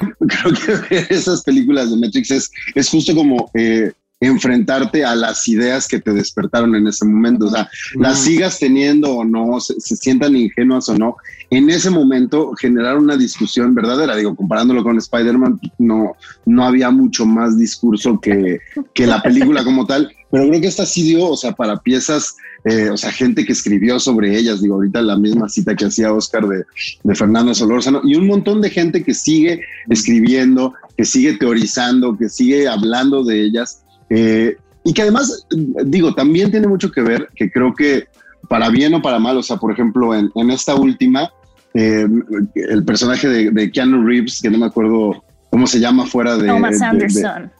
Creo 0.00 0.54
que 0.88 1.06
esas 1.10 1.42
películas 1.44 1.90
de 1.90 1.96
Matrix 1.96 2.30
es, 2.30 2.50
es 2.74 2.88
justo 2.88 3.14
como 3.14 3.50
eh, 3.54 3.92
enfrentarte 4.20 5.04
a 5.04 5.14
las 5.14 5.48
ideas 5.48 5.88
que 5.88 5.98
te 5.98 6.12
despertaron 6.12 6.74
en 6.74 6.86
ese 6.86 7.06
momento. 7.06 7.46
O 7.46 7.50
sea, 7.50 7.68
las 7.94 8.18
sigas 8.18 8.58
teniendo 8.58 9.16
o 9.16 9.24
no, 9.24 9.58
se, 9.60 9.80
se 9.80 9.96
sientan 9.96 10.36
ingenuas 10.36 10.88
o 10.90 10.98
no. 10.98 11.16
En 11.48 11.70
ese 11.70 11.90
momento 11.90 12.52
generar 12.54 12.98
una 12.98 13.16
discusión 13.16 13.74
verdadera. 13.74 14.14
Digo, 14.16 14.36
comparándolo 14.36 14.84
con 14.84 14.98
Spider-Man, 14.98 15.58
no, 15.78 16.16
no 16.44 16.64
había 16.64 16.90
mucho 16.90 17.24
más 17.24 17.58
discurso 17.58 18.20
que, 18.20 18.60
que 18.92 19.06
la 19.06 19.22
película 19.22 19.64
como 19.64 19.86
tal. 19.86 20.14
Pero 20.30 20.48
creo 20.48 20.60
que 20.60 20.68
esta 20.68 20.86
sí 20.86 21.02
dio, 21.02 21.28
o 21.28 21.36
sea, 21.36 21.52
para 21.52 21.78
piezas, 21.78 22.36
eh, 22.64 22.90
o 22.90 22.96
sea, 22.96 23.10
gente 23.10 23.44
que 23.44 23.52
escribió 23.52 23.98
sobre 23.98 24.36
ellas, 24.36 24.62
digo, 24.62 24.76
ahorita 24.76 25.02
la 25.02 25.16
misma 25.16 25.48
cita 25.48 25.74
que 25.74 25.86
hacía 25.86 26.12
Oscar 26.12 26.46
de, 26.46 26.64
de 27.02 27.14
Fernando 27.16 27.52
Solórzano, 27.52 28.02
y 28.04 28.14
un 28.14 28.28
montón 28.28 28.60
de 28.60 28.70
gente 28.70 29.02
que 29.02 29.12
sigue 29.12 29.62
escribiendo, 29.88 30.74
que 30.96 31.04
sigue 31.04 31.36
teorizando, 31.36 32.16
que 32.16 32.28
sigue 32.28 32.68
hablando 32.68 33.24
de 33.24 33.42
ellas, 33.42 33.82
eh, 34.10 34.56
y 34.84 34.92
que 34.92 35.02
además, 35.02 35.46
digo, 35.84 36.14
también 36.14 36.50
tiene 36.50 36.66
mucho 36.66 36.90
que 36.90 37.00
ver, 37.02 37.28
que 37.34 37.50
creo 37.50 37.74
que 37.74 38.04
para 38.48 38.68
bien 38.70 38.94
o 38.94 39.02
para 39.02 39.18
mal, 39.18 39.36
o 39.36 39.42
sea, 39.42 39.56
por 39.56 39.70
ejemplo, 39.72 40.14
en, 40.14 40.30
en 40.34 40.50
esta 40.50 40.74
última, 40.74 41.30
eh, 41.74 42.06
el 42.54 42.84
personaje 42.84 43.28
de, 43.28 43.50
de 43.50 43.70
Keanu 43.70 44.04
Reeves, 44.04 44.40
que 44.42 44.50
no 44.50 44.58
me 44.58 44.66
acuerdo 44.66 45.22
cómo 45.50 45.66
se 45.66 45.78
llama 45.80 46.06
fuera 46.06 46.36
de... 46.36 46.46
Thomas 46.48 46.72
de- 46.72 46.78
de- 46.78 46.84
Anderson. 46.86 47.52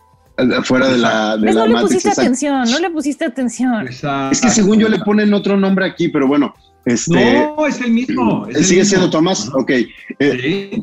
fuera 0.65 0.89
de 0.89 0.99
la, 0.99 1.37
de 1.37 1.47
¿Ves? 1.47 1.55
la 1.55 1.67
No 1.67 1.77
le 1.77 1.83
pusiste 1.83 2.09
exacto. 2.09 2.21
atención, 2.23 2.71
no 2.71 2.79
le 2.81 2.91
pusiste 2.91 3.25
atención. 3.27 3.87
Exacto. 3.87 4.33
Es 4.33 4.41
que 4.41 4.49
según 4.51 4.79
yo 4.79 4.89
le 4.89 4.99
ponen 5.01 5.33
otro 5.35 5.57
nombre 5.57 5.85
aquí, 5.85 6.09
pero 6.09 6.27
bueno, 6.27 6.55
este 6.87 7.45
No, 7.57 7.67
es 7.67 7.81
el 7.83 7.93
mismo. 7.93 8.47
es 8.49 8.57
el 8.57 8.65
sigue 8.65 8.81
mismo. 8.81 8.89
siendo 8.89 9.11
Tomás. 9.11 9.47
Ajá. 9.49 9.59
Ok, 9.59 9.71
eh, 9.71 9.91
Sí. 10.19 10.83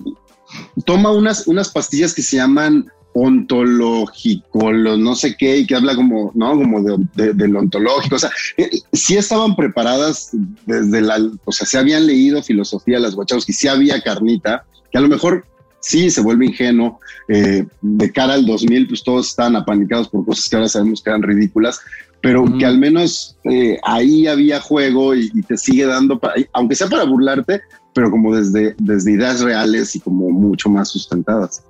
toma 0.85 1.11
unas, 1.11 1.47
unas 1.47 1.69
pastillas 1.69 2.13
que 2.13 2.21
se 2.21 2.37
llaman 2.37 2.85
ontológico, 3.21 4.71
lo 4.71 4.97
no 4.97 5.15
sé 5.15 5.35
qué, 5.37 5.57
y 5.59 5.65
que 5.67 5.75
habla 5.75 5.95
como, 5.95 6.31
¿no? 6.35 6.51
Como 6.51 6.81
de, 6.83 6.97
de- 7.15 7.33
del 7.33 7.55
ontológico. 7.55 8.15
O 8.15 8.19
sea, 8.19 8.31
eh, 8.57 8.69
sí 8.93 9.15
estaban 9.17 9.55
preparadas 9.55 10.29
desde 10.65 11.01
la, 11.01 11.17
o 11.45 11.51
sea, 11.51 11.65
se 11.67 11.77
habían 11.77 12.05
leído 12.07 12.41
filosofía 12.43 12.99
las 12.99 13.15
Wachowski, 13.15 13.53
sí 13.53 13.67
había 13.67 14.01
carnita, 14.01 14.63
que 14.91 14.97
a 14.97 15.01
lo 15.01 15.07
mejor 15.07 15.45
sí 15.79 16.09
se 16.09 16.21
vuelve 16.21 16.45
ingenuo. 16.47 16.99
eh, 17.29 17.65
de 17.81 18.11
cara 18.11 18.33
al 18.35 18.45
2000, 18.45 18.87
pues 18.87 19.03
todos 19.03 19.27
estaban 19.29 19.55
apanicados 19.55 20.07
por 20.09 20.25
cosas 20.25 20.47
que 20.49 20.55
ahora 20.55 20.69
sabemos 20.69 21.01
que 21.01 21.09
eran 21.09 21.21
ridículas, 21.23 21.79
pero 22.21 22.45
que 22.57 22.65
al 22.65 22.77
menos 22.79 23.37
eh, 23.43 23.77
ahí 23.83 24.27
había 24.27 24.59
juego 24.61 25.13
y, 25.13 25.29
y 25.33 25.41
te 25.43 25.57
sigue 25.57 25.85
dando, 25.85 26.17
pa- 26.19 26.33
aunque 26.53 26.75
sea 26.75 26.87
para 26.87 27.03
burlarte, 27.03 27.61
pero 27.93 28.09
como 28.09 28.35
desde, 28.35 28.75
desde 28.79 29.11
ideas 29.13 29.41
reales 29.41 29.95
y 29.95 29.99
como 29.99 30.29
mucho 30.29 30.69
más 30.69 30.89
sustentadas. 30.89 31.63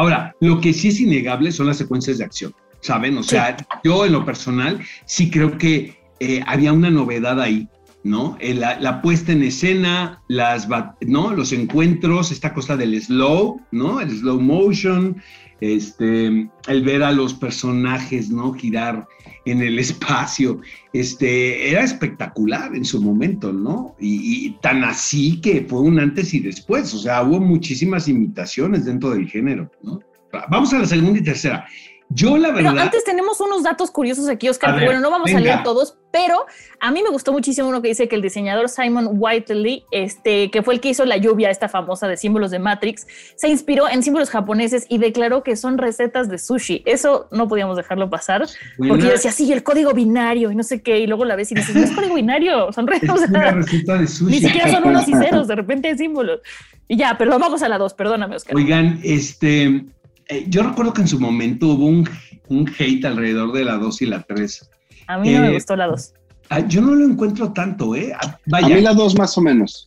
Ahora, 0.00 0.34
lo 0.40 0.62
que 0.62 0.72
sí 0.72 0.88
es 0.88 0.98
innegable 0.98 1.52
son 1.52 1.66
las 1.66 1.76
secuencias 1.76 2.16
de 2.16 2.24
acción, 2.24 2.54
¿saben? 2.80 3.18
O 3.18 3.22
sea, 3.22 3.54
yo 3.84 4.06
en 4.06 4.12
lo 4.12 4.24
personal 4.24 4.80
sí 5.04 5.30
creo 5.30 5.58
que 5.58 6.00
eh, 6.20 6.42
había 6.46 6.72
una 6.72 6.88
novedad 6.88 7.38
ahí, 7.38 7.68
¿no? 8.02 8.38
Eh, 8.40 8.54
la, 8.54 8.80
la 8.80 9.02
puesta 9.02 9.32
en 9.32 9.42
escena, 9.42 10.22
las, 10.26 10.66
¿no? 11.02 11.34
Los 11.34 11.52
encuentros, 11.52 12.32
esta 12.32 12.54
cosa 12.54 12.78
del 12.78 12.98
slow, 12.98 13.60
¿no? 13.72 14.00
El 14.00 14.10
slow 14.10 14.40
motion, 14.40 15.20
este, 15.60 16.48
el 16.68 16.82
ver 16.82 17.02
a 17.02 17.12
los 17.12 17.34
personajes, 17.34 18.30
¿no? 18.30 18.54
Girar 18.54 19.06
en 19.44 19.62
el 19.62 19.78
espacio, 19.78 20.60
este, 20.92 21.70
era 21.70 21.82
espectacular 21.82 22.74
en 22.74 22.84
su 22.84 23.00
momento, 23.00 23.52
¿no? 23.52 23.96
Y, 23.98 24.46
y 24.46 24.50
tan 24.60 24.84
así 24.84 25.40
que 25.40 25.66
fue 25.68 25.80
un 25.80 25.98
antes 25.98 26.34
y 26.34 26.40
después, 26.40 26.92
o 26.94 26.98
sea, 26.98 27.22
hubo 27.22 27.40
muchísimas 27.40 28.08
imitaciones 28.08 28.84
dentro 28.84 29.10
del 29.10 29.28
género, 29.28 29.70
¿no? 29.82 30.00
Vamos 30.48 30.72
a 30.72 30.78
la 30.78 30.86
segunda 30.86 31.18
y 31.18 31.24
tercera. 31.24 31.66
Yo 32.12 32.36
la 32.36 32.48
Pero 32.52 32.70
verdad... 32.70 32.84
antes 32.86 33.04
tenemos 33.04 33.40
unos 33.40 33.62
datos 33.62 33.90
curiosos 33.92 34.28
aquí, 34.28 34.48
Oscar. 34.48 34.70
A 34.70 34.74
ver, 34.74 34.84
bueno, 34.86 35.00
no 35.00 35.10
vamos 35.12 35.30
a 35.30 35.36
venga. 35.36 35.40
leer 35.52 35.62
todos, 35.62 35.96
pero 36.10 36.44
a 36.80 36.90
mí 36.90 37.02
me 37.04 37.10
gustó 37.10 37.32
muchísimo 37.32 37.68
uno 37.68 37.80
que 37.80 37.86
dice 37.88 38.08
que 38.08 38.16
el 38.16 38.22
diseñador 38.22 38.68
Simon 38.68 39.10
Whiteley, 39.12 39.84
este, 39.92 40.50
que 40.50 40.62
fue 40.62 40.74
el 40.74 40.80
que 40.80 40.88
hizo 40.88 41.04
la 41.04 41.18
lluvia, 41.18 41.50
esta 41.50 41.68
famosa 41.68 42.08
de 42.08 42.16
símbolos 42.16 42.50
de 42.50 42.58
Matrix, 42.58 43.06
se 43.36 43.48
inspiró 43.48 43.88
en 43.88 44.02
símbolos 44.02 44.28
japoneses 44.28 44.86
y 44.88 44.98
declaró 44.98 45.44
que 45.44 45.54
son 45.54 45.78
recetas 45.78 46.28
de 46.28 46.38
sushi. 46.38 46.82
Eso 46.84 47.28
no 47.30 47.46
podíamos 47.46 47.76
dejarlo 47.76 48.10
pasar, 48.10 48.44
porque 48.76 49.04
yo 49.04 49.10
decía, 49.10 49.30
sí, 49.30 49.52
el 49.52 49.62
código 49.62 49.92
binario 49.92 50.50
y 50.50 50.56
no 50.56 50.64
sé 50.64 50.82
qué, 50.82 50.98
y 50.98 51.06
luego 51.06 51.24
la 51.24 51.36
ves 51.36 51.52
y 51.52 51.54
dices, 51.54 51.76
no 51.76 51.82
es 51.82 51.92
código 51.92 52.16
binario, 52.16 52.72
son 52.72 52.88
re- 52.88 53.00
o 53.08 53.14
es 53.14 53.20
sea, 53.20 53.28
una 53.28 53.50
receta 53.52 53.98
de 53.98 54.08
sushi. 54.08 54.32
ni 54.32 54.40
siquiera 54.40 54.68
son 54.72 54.88
unos 54.88 55.06
y 55.06 55.12
ceros, 55.14 55.46
de 55.46 55.54
repente 55.54 55.86
hay 55.88 55.96
símbolos. 55.96 56.40
Y 56.88 56.96
ya, 56.96 57.16
pero 57.16 57.38
vamos 57.38 57.62
a 57.62 57.68
la 57.68 57.78
dos, 57.78 57.94
perdóname, 57.94 58.34
Oscar. 58.34 58.56
Oigan, 58.56 58.98
este, 59.04 59.84
eh, 60.30 60.44
yo 60.48 60.62
recuerdo 60.62 60.92
que 60.92 61.02
en 61.02 61.08
su 61.08 61.20
momento 61.20 61.68
hubo 61.68 61.86
un, 61.86 62.08
un 62.48 62.70
hate 62.78 63.04
alrededor 63.04 63.52
de 63.52 63.64
la 63.64 63.76
2 63.76 64.02
y 64.02 64.06
la 64.06 64.22
3. 64.22 64.70
A 65.08 65.18
mí 65.18 65.30
no 65.32 65.40
me 65.40 65.48
eh, 65.50 65.54
gustó 65.54 65.76
la 65.76 65.86
dos. 65.88 66.12
Ah, 66.50 66.60
yo 66.60 66.80
no 66.80 66.94
lo 66.94 67.04
encuentro 67.04 67.52
tanto, 67.52 67.94
¿eh? 67.94 68.12
Ah, 68.14 68.26
A 68.26 68.38
Vaya, 68.46 68.74
mí 68.76 68.80
la 68.80 68.94
dos 68.94 69.16
más 69.18 69.36
o 69.38 69.40
menos. 69.40 69.86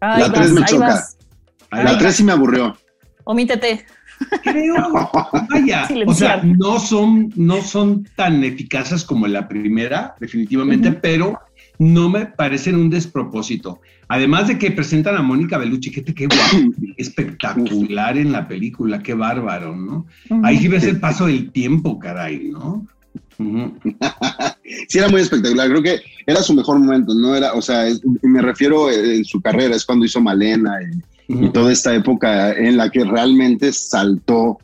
Ahí 0.00 0.20
la 0.22 0.32
tres 0.32 0.46
vas, 0.46 0.52
me 0.52 0.60
ahí 0.60 0.66
choca. 0.66 0.86
vas. 0.86 1.16
La 1.72 1.92
va. 1.92 1.98
tres 1.98 2.16
sí 2.16 2.24
me 2.24 2.32
aburrió. 2.32 2.76
Omítete. 3.24 3.84
creo, 4.42 4.74
vaya, 5.50 5.88
o 6.06 6.14
sea, 6.14 6.40
no 6.44 6.78
son, 6.78 7.32
no 7.36 7.60
son 7.62 8.04
tan 8.16 8.44
eficaces 8.44 9.04
como 9.04 9.26
la 9.26 9.48
primera, 9.48 10.14
definitivamente, 10.20 10.88
Ujú. 10.90 10.98
pero 11.02 11.38
no 11.78 12.08
me 12.08 12.26
parecen 12.26 12.76
un 12.76 12.90
despropósito. 12.90 13.80
Además 14.08 14.48
de 14.48 14.58
que 14.58 14.70
presentan 14.70 15.16
a 15.16 15.22
Mónica 15.22 15.56
Bellucci, 15.58 15.90
que 15.90 16.02
te 16.02 16.14
qué 16.14 16.26
guapo, 16.26 16.74
espectacular 16.96 18.16
en 18.18 18.32
la 18.32 18.46
película, 18.46 19.02
qué 19.02 19.14
bárbaro, 19.14 19.74
¿no? 19.74 20.06
Ahí 20.42 20.58
sí 20.58 20.68
ves 20.68 20.84
el 20.84 21.00
paso 21.00 21.26
del 21.26 21.50
tiempo, 21.50 21.98
caray, 21.98 22.50
¿no? 22.50 22.86
Sí, 24.88 24.98
era 24.98 25.08
muy 25.08 25.20
espectacular. 25.20 25.68
Creo 25.68 25.82
que 25.82 26.00
era 26.26 26.42
su 26.42 26.54
mejor 26.54 26.78
momento, 26.78 27.14
¿no? 27.14 27.34
Era, 27.34 27.52
o 27.54 27.62
sea, 27.62 27.86
es- 27.86 28.00
me 28.22 28.40
refiero 28.42 28.90
eh, 28.90 29.16
en 29.16 29.24
su 29.24 29.40
carrera, 29.40 29.74
es 29.76 29.84
cuando 29.84 30.04
hizo 30.06 30.20
Malena 30.20 30.78
y, 31.28 31.44
y 31.46 31.48
toda 31.50 31.72
esta 31.72 31.94
época 31.94 32.52
en 32.52 32.76
la 32.76 32.90
que 32.90 33.04
realmente 33.04 33.72
saltó 33.72 34.58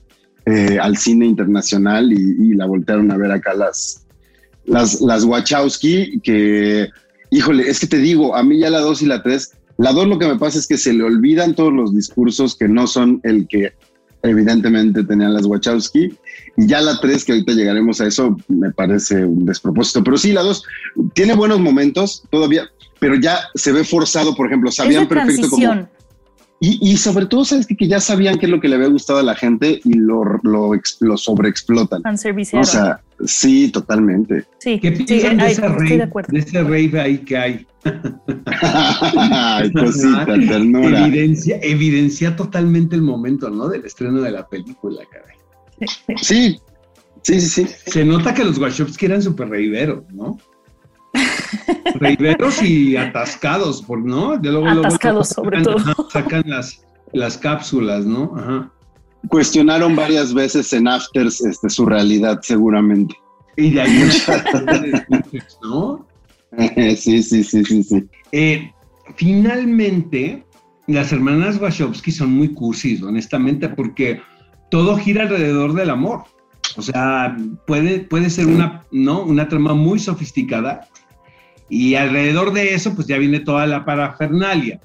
eh, 0.46 0.78
al 0.80 0.96
cine 0.96 1.26
internacional 1.26 2.12
y, 2.12 2.16
y 2.16 2.54
la 2.54 2.66
voltearon 2.66 3.10
a 3.12 3.16
ver 3.16 3.30
acá 3.32 3.54
las, 3.54 4.06
las, 4.66 5.00
las 5.00 5.24
Wachowski, 5.24 6.20
que, 6.20 6.88
híjole, 7.30 7.68
es 7.68 7.80
que 7.80 7.86
te 7.86 7.98
digo, 7.98 8.36
a 8.36 8.42
mí 8.42 8.58
ya 8.58 8.70
la 8.70 8.80
2 8.80 9.02
y 9.02 9.06
la 9.06 9.22
3, 9.22 9.52
la 9.78 9.92
2 9.92 10.08
lo 10.08 10.18
que 10.18 10.26
me 10.26 10.38
pasa 10.38 10.58
es 10.58 10.66
que 10.66 10.76
se 10.76 10.92
le 10.92 11.04
olvidan 11.04 11.54
todos 11.54 11.72
los 11.72 11.94
discursos 11.94 12.56
que 12.56 12.68
no 12.68 12.86
son 12.86 13.20
el 13.24 13.46
que 13.48 13.72
evidentemente 14.22 15.02
tenían 15.04 15.32
las 15.32 15.46
Wachowski, 15.46 16.12
y 16.56 16.66
ya 16.66 16.80
la 16.80 17.00
3, 17.00 17.24
que 17.24 17.32
ahorita 17.32 17.52
llegaremos 17.52 18.00
a 18.00 18.06
eso, 18.06 18.36
me 18.48 18.70
parece 18.70 19.24
un 19.24 19.46
despropósito, 19.46 20.04
pero 20.04 20.18
sí, 20.18 20.32
la 20.32 20.42
2 20.42 20.62
tiene 21.14 21.34
buenos 21.34 21.60
momentos 21.60 22.22
todavía, 22.30 22.68
pero 22.98 23.14
ya 23.14 23.38
se 23.54 23.72
ve 23.72 23.82
forzado, 23.84 24.34
por 24.34 24.46
ejemplo, 24.46 24.70
sabían 24.70 25.08
perfecto 25.08 25.48
cómo... 25.48 25.88
Y, 26.62 26.90
y 26.92 26.98
sobre 26.98 27.24
todo, 27.24 27.46
sabes 27.46 27.66
que, 27.66 27.74
que 27.74 27.88
ya 27.88 28.00
sabían 28.00 28.38
qué 28.38 28.44
es 28.44 28.52
lo 28.52 28.60
que 28.60 28.68
le 28.68 28.76
había 28.76 28.88
gustado 28.88 29.18
a 29.18 29.22
la 29.22 29.34
gente 29.34 29.80
y 29.82 29.94
lo, 29.94 30.22
lo, 30.42 30.72
lo 31.00 31.16
sobreexplotan. 31.16 32.02
O 32.60 32.64
sea, 32.64 33.00
sí, 33.24 33.70
totalmente. 33.70 34.44
sí, 34.58 34.78
¿Qué 34.80 34.94
sí, 34.96 35.04
piensan 35.04 35.36
de 35.38 35.42
ay, 35.44 35.52
ese 35.52 35.66
estoy 35.66 35.78
rave, 35.84 35.96
de 35.96 36.02
acuerdo. 36.02 36.28
de 36.32 36.38
ese 36.38 36.62
rave 36.62 37.00
ahí 37.00 37.18
que 37.18 37.36
hay? 37.36 37.66
Ay, 38.46 39.72
cosita, 39.72 40.24
ternura. 40.48 41.06
Evidencia, 41.06 41.58
evidencia 41.62 42.36
totalmente 42.36 42.96
el 42.96 43.02
momento, 43.02 43.50
¿no? 43.50 43.68
Del 43.68 43.84
estreno 43.84 44.20
de 44.20 44.30
la 44.30 44.46
película, 44.48 45.02
caray. 45.10 45.36
Sí, 46.16 46.58
sí, 47.22 47.40
sí, 47.40 47.66
sí. 47.66 47.66
Se 47.86 48.04
nota 48.04 48.34
que 48.34 48.44
los 48.44 48.58
Wachowski 48.58 49.06
eran 49.06 49.22
súper 49.22 49.48
reiveros, 49.48 50.04
¿no? 50.12 50.38
reiveros 51.94 52.62
y 52.62 52.96
atascados, 52.96 53.82
por, 53.82 54.00
¿no? 54.04 54.36
De 54.36 54.50
luego, 54.50 54.66
luego- 54.66 54.80
Atascados, 54.86 55.34
luego 55.36 55.50
sobre 55.50 55.58
sacan- 55.64 55.94
todo. 55.94 56.10
Sacan 56.10 56.42
las, 56.46 56.84
las 57.12 57.38
cápsulas, 57.38 58.04
¿no? 58.06 58.34
Ajá. 58.36 58.72
Cuestionaron 59.28 59.94
varias 59.94 60.32
veces 60.32 60.72
en 60.72 60.88
Afters 60.88 61.40
este, 61.42 61.68
su 61.68 61.86
realidad, 61.86 62.40
seguramente. 62.42 63.14
Y 63.56 63.70
de 63.70 63.80
ahí 63.82 64.02
¿no? 65.62 66.06
sí, 66.96 67.22
sí, 67.22 67.42
sí, 67.42 67.64
sí, 67.64 67.82
sí. 67.82 68.04
Eh, 68.32 68.72
finalmente, 69.16 70.44
las 70.86 71.12
hermanas 71.12 71.60
Wachowski 71.60 72.10
son 72.10 72.32
muy 72.32 72.52
cursis, 72.52 73.02
honestamente, 73.02 73.68
porque 73.68 74.20
todo 74.70 74.96
gira 74.96 75.22
alrededor 75.24 75.74
del 75.74 75.90
amor. 75.90 76.24
O 76.76 76.82
sea, 76.82 77.36
puede, 77.66 78.00
puede 78.00 78.30
ser 78.30 78.46
una, 78.46 78.84
¿no? 78.92 79.22
una 79.22 79.48
trama 79.48 79.74
muy 79.74 79.98
sofisticada 79.98 80.88
y 81.68 81.94
alrededor 81.94 82.52
de 82.52 82.74
eso, 82.74 82.94
pues 82.94 83.06
ya 83.06 83.16
viene 83.16 83.40
toda 83.40 83.66
la 83.66 83.84
parafernalia. 83.84 84.80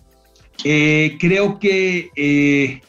Eh, 0.64 1.18
creo 1.20 1.60
que, 1.60 2.10
eh, 2.16 2.82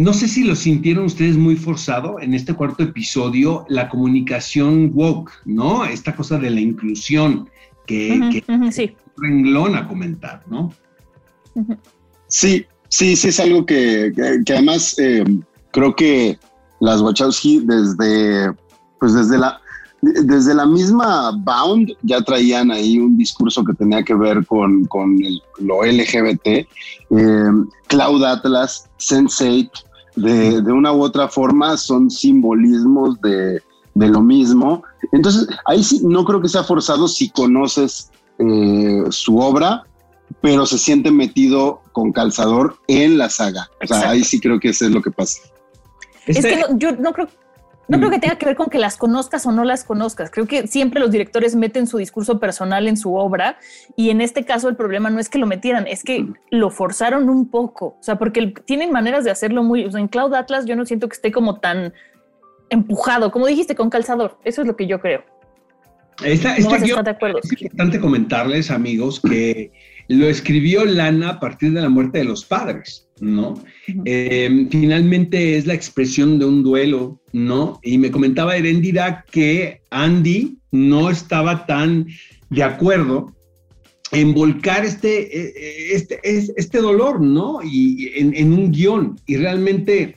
no 0.00 0.14
sé 0.14 0.28
si 0.28 0.44
lo 0.44 0.56
sintieron 0.56 1.04
ustedes 1.04 1.36
muy 1.36 1.56
forzado 1.56 2.20
en 2.20 2.32
este 2.32 2.54
cuarto 2.54 2.82
episodio, 2.82 3.66
la 3.68 3.90
comunicación 3.90 4.90
woke, 4.94 5.30
¿no? 5.44 5.84
Esta 5.84 6.16
cosa 6.16 6.38
de 6.38 6.48
la 6.48 6.58
inclusión 6.58 7.50
que, 7.86 8.42
sí. 8.72 8.96
renglón 9.18 9.76
a 9.76 9.86
comentar, 9.86 10.42
¿no? 10.48 10.72
Sí, 12.28 12.64
sí, 12.88 13.14
sí, 13.14 13.28
es 13.28 13.40
algo 13.40 13.66
que, 13.66 14.10
además 14.48 14.98
eh, 14.98 15.22
creo 15.70 15.94
que 15.94 16.38
las 16.80 17.02
Wachowski 17.02 17.60
desde, 17.66 18.54
pues 19.00 19.12
desde 19.12 19.36
la, 19.36 19.60
desde 20.00 20.54
la 20.54 20.64
misma 20.64 21.32
Bound 21.44 21.92
ya 22.04 22.22
traían 22.22 22.70
ahí 22.70 22.98
un 22.98 23.18
discurso 23.18 23.62
que 23.64 23.74
tenía 23.74 24.02
que 24.02 24.14
ver 24.14 24.46
con, 24.46 24.88
lo 25.58 25.84
LGBT. 25.84 26.46
Eh, 26.46 26.66
Cloud 27.88 28.24
Atlas, 28.24 28.88
Sense8, 28.98 29.89
de, 30.22 30.60
de, 30.60 30.72
una 30.72 30.92
u 30.92 31.02
otra 31.02 31.28
forma 31.28 31.76
son 31.76 32.10
simbolismos 32.10 33.20
de, 33.20 33.60
de, 33.94 34.08
lo 34.08 34.20
mismo. 34.20 34.82
Entonces, 35.12 35.46
ahí 35.66 35.82
sí 35.82 36.00
no 36.04 36.24
creo 36.24 36.40
que 36.40 36.48
sea 36.48 36.64
forzado 36.64 37.08
si 37.08 37.30
conoces 37.30 38.10
eh, 38.38 39.04
su 39.10 39.38
obra, 39.38 39.84
pero 40.40 40.66
se 40.66 40.78
siente 40.78 41.10
metido 41.10 41.82
con 41.92 42.12
calzador 42.12 42.76
en 42.86 43.18
la 43.18 43.28
saga. 43.28 43.68
O 43.82 43.86
sea, 43.86 44.10
ahí 44.10 44.24
sí 44.24 44.40
creo 44.40 44.60
que 44.60 44.70
eso 44.70 44.86
es 44.86 44.92
lo 44.92 45.02
que 45.02 45.10
pasa. 45.10 45.40
Es 46.26 46.44
que 46.44 46.52
este 46.52 46.66
yo 46.76 46.92
no 46.92 47.12
creo, 47.12 47.28
no 47.90 47.98
creo 47.98 48.10
que 48.10 48.20
tenga 48.20 48.36
que 48.36 48.46
ver 48.46 48.54
con 48.54 48.68
que 48.68 48.78
las 48.78 48.96
conozcas 48.96 49.44
o 49.46 49.52
no 49.52 49.64
las 49.64 49.82
conozcas. 49.82 50.30
Creo 50.30 50.46
que 50.46 50.68
siempre 50.68 51.00
los 51.00 51.10
directores 51.10 51.56
meten 51.56 51.88
su 51.88 51.98
discurso 51.98 52.38
personal 52.38 52.86
en 52.86 52.96
su 52.96 53.16
obra 53.16 53.58
y 53.96 54.10
en 54.10 54.20
este 54.20 54.44
caso 54.44 54.68
el 54.68 54.76
problema 54.76 55.10
no 55.10 55.18
es 55.18 55.28
que 55.28 55.38
lo 55.38 55.46
metieran, 55.46 55.88
es 55.88 56.04
que 56.04 56.28
lo 56.50 56.70
forzaron 56.70 57.28
un 57.28 57.48
poco. 57.50 57.96
O 57.98 58.02
sea, 58.02 58.16
porque 58.16 58.54
tienen 58.64 58.92
maneras 58.92 59.24
de 59.24 59.32
hacerlo 59.32 59.64
muy... 59.64 59.84
O 59.84 59.90
sea, 59.90 60.00
en 60.00 60.06
Cloud 60.06 60.32
Atlas 60.34 60.66
yo 60.66 60.76
no 60.76 60.86
siento 60.86 61.08
que 61.08 61.14
esté 61.14 61.32
como 61.32 61.58
tan 61.58 61.92
empujado, 62.68 63.32
como 63.32 63.48
dijiste, 63.48 63.74
con 63.74 63.90
calzador. 63.90 64.38
Eso 64.44 64.60
es 64.62 64.68
lo 64.68 64.76
que 64.76 64.86
yo 64.86 65.00
creo. 65.00 65.24
Esta, 66.22 66.56
no 66.58 67.02
de 67.02 67.10
acuerdo. 67.10 67.40
Es 67.42 67.50
importante 67.50 67.98
comentarles, 67.98 68.70
amigos, 68.70 69.20
que 69.20 69.72
lo 70.10 70.28
escribió 70.28 70.84
Lana 70.84 71.28
a 71.30 71.40
partir 71.40 71.72
de 71.72 71.82
la 71.82 71.88
muerte 71.88 72.18
de 72.18 72.24
los 72.24 72.44
padres, 72.44 73.08
¿no? 73.20 73.62
Em, 74.04 74.68
finalmente 74.68 75.56
es 75.56 75.66
la 75.66 75.74
expresión 75.74 76.40
de 76.40 76.46
un 76.46 76.64
duelo, 76.64 77.22
¿no? 77.32 77.78
Y 77.84 77.96
me 77.96 78.10
comentaba 78.10 78.56
Herendira 78.56 79.24
que 79.30 79.82
Andy 79.90 80.58
no 80.72 81.10
estaba 81.10 81.64
tan 81.64 82.08
de 82.48 82.62
acuerdo 82.64 83.36
en 84.10 84.34
volcar 84.34 84.84
este, 84.84 85.12
e, 85.30 85.52
e, 85.54 85.94
este, 85.94 86.18
este 86.24 86.78
dolor, 86.78 87.20
¿no? 87.20 87.60
Y 87.62 88.10
en, 88.16 88.52
un 88.52 88.72
guion. 88.72 89.14
Y 89.28 89.36
realmente 89.36 90.16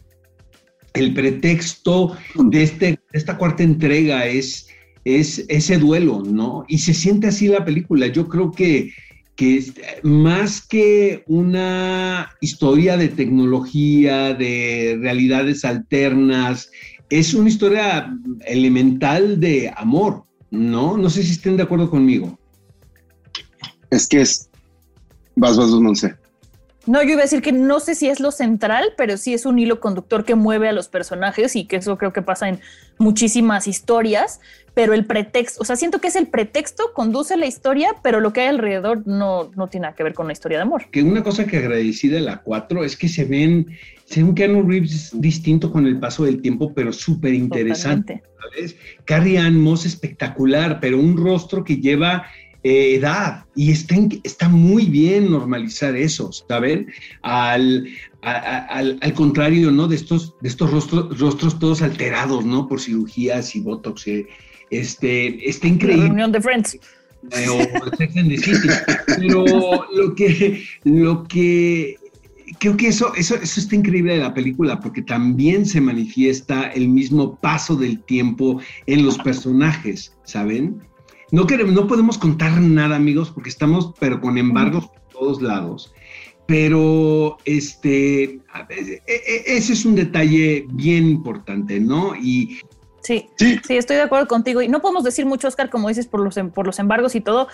el 0.96 1.14
pretexto 1.14 2.18
de, 2.34 2.64
este, 2.64 2.86
de 2.88 3.00
esta 3.12 3.38
cuarta 3.38 3.62
entrega 3.62 4.26
es, 4.26 4.70
es 5.06 5.46
ese 5.50 5.78
duelo, 5.78 6.24
¿no? 6.26 6.66
Y 6.68 6.80
se 6.80 6.96
siente 6.96 7.28
así 7.28 7.48
la 7.48 7.64
película. 7.64 8.08
Yo 8.08 8.28
creo 8.28 8.50
que 8.50 8.92
que 9.36 9.58
es 9.58 9.74
más 10.04 10.66
que 10.66 11.24
una 11.28 12.30
historia 12.42 12.98
de 12.98 13.10
tecnología, 13.10 14.34
de 14.34 14.98
realidades 15.02 15.66
alternas, 15.66 16.70
es 17.10 17.34
una 17.34 17.50
historia 17.50 18.16
elemental 18.46 19.40
de 19.40 19.74
amor, 19.76 20.24
¿no? 20.52 20.98
No 20.98 21.10
sé 21.10 21.24
si 21.24 21.32
estén 21.32 21.58
de 21.58 21.64
acuerdo 21.64 21.90
conmigo. 21.90 22.38
Es 23.90 24.08
que 24.08 24.22
es... 24.22 24.50
Vas, 25.36 25.58
vas, 25.58 25.70
no 25.70 25.96
sé. 25.96 26.16
No, 26.86 27.02
yo 27.02 27.12
iba 27.12 27.20
a 27.20 27.24
decir 27.24 27.42
que 27.42 27.54
no 27.54 27.80
sé 27.80 27.96
si 27.96 28.10
es 28.10 28.20
lo 28.20 28.32
central, 28.32 28.94
pero 28.98 29.16
sí 29.16 29.34
es 29.34 29.46
un 29.46 29.58
hilo 29.58 29.80
conductor 29.80 30.26
que 30.26 30.36
mueve 30.36 30.68
a 30.68 30.74
los 30.74 30.90
personajes 30.90 31.56
y 31.56 31.66
que 31.66 31.78
eso 31.78 31.98
creo 31.98 32.12
que 32.12 32.22
pasa 32.22 32.50
en 32.50 32.60
muchísimas 32.98 33.68
historias, 33.68 34.42
pero 34.74 34.94
el 34.94 35.06
pretexto, 35.06 35.62
o 35.62 35.66
sea, 35.66 35.76
siento 35.76 36.00
que 36.00 36.08
es 36.08 36.16
el 36.16 36.28
pretexto, 36.28 36.94
conduce 36.94 37.38
la 37.38 37.46
historia, 37.46 37.96
pero 38.02 38.20
lo 38.20 38.34
que 38.34 38.42
hay 38.42 38.48
alrededor 38.48 39.06
no, 39.06 39.52
no 39.56 39.68
tiene 39.68 39.84
nada 39.84 39.96
que 39.96 40.04
ver 40.04 40.14
con 40.14 40.28
la 40.28 40.34
historia 40.34 40.58
de 40.58 40.64
amor. 40.64 40.86
Que 40.92 41.04
una 41.04 41.24
cosa 41.24 41.46
que 41.46 41.58
agradecí 41.58 42.08
de 42.08 42.22
la 42.22 42.42
4 42.42 42.84
es 42.84 42.98
que 42.98 43.08
se 43.08 43.26
ven, 43.26 43.68
se 44.06 44.24
ven 44.24 44.34
Keanu 44.34 44.68
Reeves 44.68 45.12
distinto 45.14 45.72
con 45.72 45.86
el 45.86 46.00
paso 46.00 46.26
del 46.26 46.42
tiempo, 46.42 46.74
pero 46.74 46.92
súper 46.92 47.34
interesante. 47.34 48.24
Carrie 49.06 49.38
Ann 49.38 49.60
Moss 49.60 49.86
espectacular, 49.86 50.80
pero 50.80 51.00
un 51.00 51.18
rostro 51.18 51.64
que 51.64 51.78
lleva 51.78 52.26
eh, 52.64 52.96
edad 52.96 53.46
y 53.56 53.72
está, 53.72 53.96
está 54.24 54.48
muy 54.48 54.86
bien 54.86 55.30
normalizar 55.30 55.96
eso, 55.96 56.32
¿saben? 56.32 56.88
Al, 57.22 57.88
al, 58.22 58.98
al, 59.02 59.14
contrario, 59.14 59.70
¿no? 59.72 59.88
De 59.88 59.96
estos, 59.96 60.36
de 60.42 60.50
estos 60.50 60.72
rostros, 60.72 61.20
rostros 61.20 61.60
todos 61.60 61.82
alterados, 61.82 62.46
¿no? 62.46 62.68
Por 62.68 62.80
cirugías 62.80 63.56
y 63.56 63.60
botox. 63.60 64.08
Eh, 64.08 64.28
este, 64.70 65.48
está 65.48 65.68
increíble. 65.68 66.04
La 66.04 66.08
reunión 66.08 66.32
de 66.32 66.42
Friends. 66.42 66.76
Eh. 66.76 66.80
Pero 69.18 69.86
lo 69.94 70.16
que, 70.16 70.64
lo 70.84 71.24
que 71.26 71.98
creo 72.60 72.78
que 72.78 72.88
eso, 72.88 73.14
eso, 73.16 73.36
eso 73.36 73.60
está 73.60 73.76
increíble 73.76 74.14
de 74.14 74.20
la 74.20 74.34
película, 74.34 74.80
porque 74.80 75.02
también 75.02 75.66
se 75.66 75.82
manifiesta 75.82 76.68
el 76.70 76.88
mismo 76.88 77.36
paso 77.36 77.76
del 77.76 78.00
tiempo 78.04 78.60
en 78.86 79.06
los 79.06 79.18
personajes, 79.20 80.16
¿saben? 80.24 80.82
No, 81.34 81.48
queremos, 81.48 81.74
no 81.74 81.88
podemos 81.88 82.20
contar 82.20 82.62
nada, 82.62 82.96
amigos, 82.96 83.32
porque 83.32 83.50
estamos, 83.50 83.92
pero 84.00 84.22
con 84.22 84.38
embargos 84.38 84.86
por 84.86 85.02
todos 85.12 85.42
lados. 85.42 85.92
Pero 86.46 87.40
este, 87.44 88.24
e, 88.26 89.02
e, 89.08 89.44
ese 89.48 89.74
es 89.74 89.84
un 89.84 89.96
detalle 89.96 90.68
bien 90.70 91.10
importante, 91.10 91.80
¿no? 91.80 92.16
Y 92.16 92.60
Sí, 93.02 93.30
sí, 93.36 93.60
estoy 93.70 93.96
de 93.96 94.04
acuerdo 94.04 94.28
contigo. 94.28 94.62
Y 94.62 94.68
no 94.68 94.80
podemos 94.80 95.04
decir 95.04 95.26
mucho, 95.26 95.48
Oscar, 95.48 95.72
como 95.72 95.90
dices, 95.90 96.06
por 96.06 96.20
los, 96.20 96.38
em, 96.38 96.52
por 96.52 96.68
los 96.68 96.78
embargos 96.78 97.16
y 97.16 97.22
todo, 97.22 97.48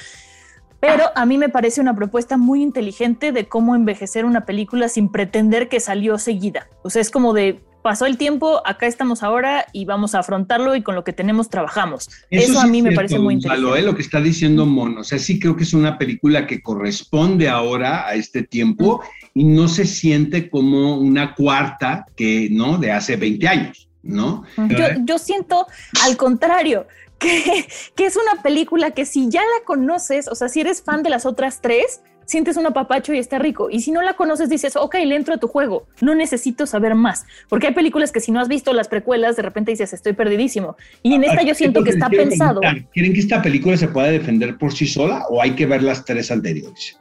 pero 0.81 1.05
a 1.15 1.25
mí 1.25 1.37
me 1.37 1.47
parece 1.47 1.79
una 1.79 1.95
propuesta 1.95 2.35
muy 2.35 2.61
inteligente 2.61 3.31
de 3.31 3.47
cómo 3.47 3.75
envejecer 3.75 4.25
una 4.25 4.45
película 4.45 4.89
sin 4.89 5.09
pretender 5.09 5.69
que 5.69 5.79
salió 5.79 6.17
seguida. 6.17 6.67
O 6.83 6.89
sea, 6.89 7.01
es 7.01 7.11
como 7.11 7.31
de, 7.31 7.61
pasó 7.81 8.05
el 8.05 8.17
tiempo, 8.17 8.61
acá 8.65 8.87
estamos 8.87 9.23
ahora 9.23 9.65
y 9.73 9.85
vamos 9.85 10.15
a 10.15 10.19
afrontarlo 10.19 10.75
y 10.75 10.81
con 10.81 10.95
lo 10.95 11.03
que 11.03 11.13
tenemos 11.13 11.49
trabajamos. 11.49 12.09
Eso, 12.29 12.59
a 12.59 12.67
mí 12.67 12.81
me 12.81 12.91
parece 12.91 13.19
muy 13.19 13.35
interesante. 13.35 13.79
¿eh? 13.79 13.83
Lo 13.83 13.95
que 13.95 14.01
está 14.01 14.21
diciendo 14.21 14.65
Mon, 14.65 14.97
o 14.97 15.03
sea, 15.03 15.19
sí 15.19 15.39
creo 15.39 15.55
que 15.55 15.63
es 15.63 15.73
una 15.73 15.97
película 15.97 16.45
que 16.47 16.61
corresponde 16.61 17.49
ahora 17.49 18.07
a 18.07 18.15
este 18.15 18.43
tiempo 18.43 19.01
y 19.33 19.43
no 19.43 19.67
se 19.67 19.85
siente 19.85 20.49
como 20.49 20.97
una 20.97 21.35
cuarta 21.35 22.05
que, 22.15 22.49
¿no? 22.51 22.77
De 22.77 22.91
hace 22.91 23.15
20 23.15 23.47
años, 23.47 23.89
¿no? 24.03 24.43
Yo, 24.57 24.85
yo 25.05 25.17
siento 25.17 25.67
al 26.05 26.17
contrario. 26.17 26.87
Que, 27.19 27.67
que 27.97 28.05
es 28.05 28.15
una 28.15 28.41
película 28.41 28.91
que 28.91 29.05
si 29.05 29.27
ya 29.29 29.41
la 29.41 29.65
conoces, 29.65 30.29
o 30.29 30.35
sea, 30.35 30.47
si 30.47 30.61
eres 30.61 30.81
fan 30.81 31.03
de 31.03 31.09
las 31.09 31.25
otras 31.25 31.59
tres, 31.59 31.99
sientes 32.29 32.57
un 32.57 32.65
apapacho 32.67 33.11
y 33.11 33.17
está 33.17 33.39
rico. 33.39 33.69
Y 33.71 33.81
si 33.81 33.91
no 33.91 34.03
la 34.03 34.13
conoces, 34.13 34.49
dices, 34.49 34.75
ok, 34.75 34.93
le 35.03 35.15
entro 35.15 35.33
a 35.33 35.37
tu 35.37 35.47
juego, 35.47 35.87
no 35.99 36.13
necesito 36.13 36.67
saber 36.67 36.93
más. 36.93 37.25
Porque 37.49 37.65
hay 37.65 37.73
películas 37.73 38.11
que 38.11 38.19
si 38.19 38.31
no 38.31 38.39
has 38.39 38.47
visto 38.47 38.71
las 38.71 38.87
precuelas, 38.87 39.35
de 39.35 39.41
repente 39.41 39.71
dices, 39.71 39.93
estoy 39.93 40.13
perdidísimo. 40.13 40.75
Y 41.01 41.15
en 41.15 41.23
esta 41.23 41.41
yo 41.41 41.55
siento 41.55 41.83
que 41.83 41.89
está 41.89 42.07
pensado. 42.07 42.61
¿Quieren 42.93 43.13
que 43.13 43.19
esta 43.19 43.41
película 43.41 43.75
se 43.77 43.87
pueda 43.87 44.09
defender 44.09 44.59
por 44.59 44.71
sí 44.71 44.85
sola 44.85 45.25
o 45.31 45.41
hay 45.41 45.55
que 45.55 45.65
ver 45.65 45.81
las 45.81 46.05
tres 46.05 46.29
anteriores? 46.29 46.99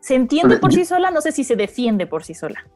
Se 0.00 0.16
entiende 0.16 0.56
por 0.56 0.72
sí 0.72 0.84
sola, 0.84 1.12
no 1.12 1.20
sé 1.20 1.30
si 1.30 1.44
se 1.44 1.54
defiende 1.54 2.08
por 2.08 2.24
sí 2.24 2.34
sola. 2.34 2.66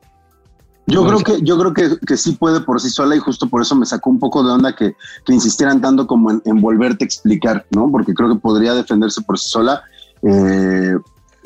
Yo 0.87 1.05
creo 1.07 1.18
que, 1.20 1.42
yo 1.42 1.59
creo 1.59 1.75
que, 1.75 2.07
que, 2.07 2.16
sí 2.16 2.33
puede 2.33 2.61
por 2.61 2.81
sí 2.81 2.88
sola 2.88 3.14
y 3.14 3.18
justo 3.18 3.49
por 3.49 3.62
eso 3.62 3.75
me 3.77 3.87
sacó 3.87 4.11
un 4.11 4.18
poco 4.18 4.42
de 4.42 4.51
onda 4.53 4.75
que, 4.75 4.94
que 5.25 5.33
insistieran 5.33 5.81
tanto 5.81 6.07
como 6.07 6.31
en, 6.31 6.42
en, 6.44 6.61
volverte 6.61 7.05
a 7.05 7.07
explicar, 7.07 7.66
¿no? 7.70 7.88
Porque 7.90 8.12
creo 8.12 8.29
que 8.29 8.40
podría 8.40 8.75
defenderse 8.75 9.23
por 9.23 9.38
sí 9.38 9.49
sola 9.51 9.85
eh, 10.22 10.96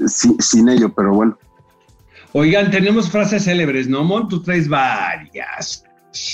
sin, 0.07 0.69
ello, 0.69 0.93
pero 0.93 1.15
bueno. 1.15 1.39
Oigan, 2.33 2.71
tenemos 2.71 3.11
frases 3.11 3.45
célebres, 3.45 3.89
¿no, 3.89 4.03
Mon? 4.03 4.29
Tú 4.29 4.43
traes 4.43 4.69
varias. 4.69 5.85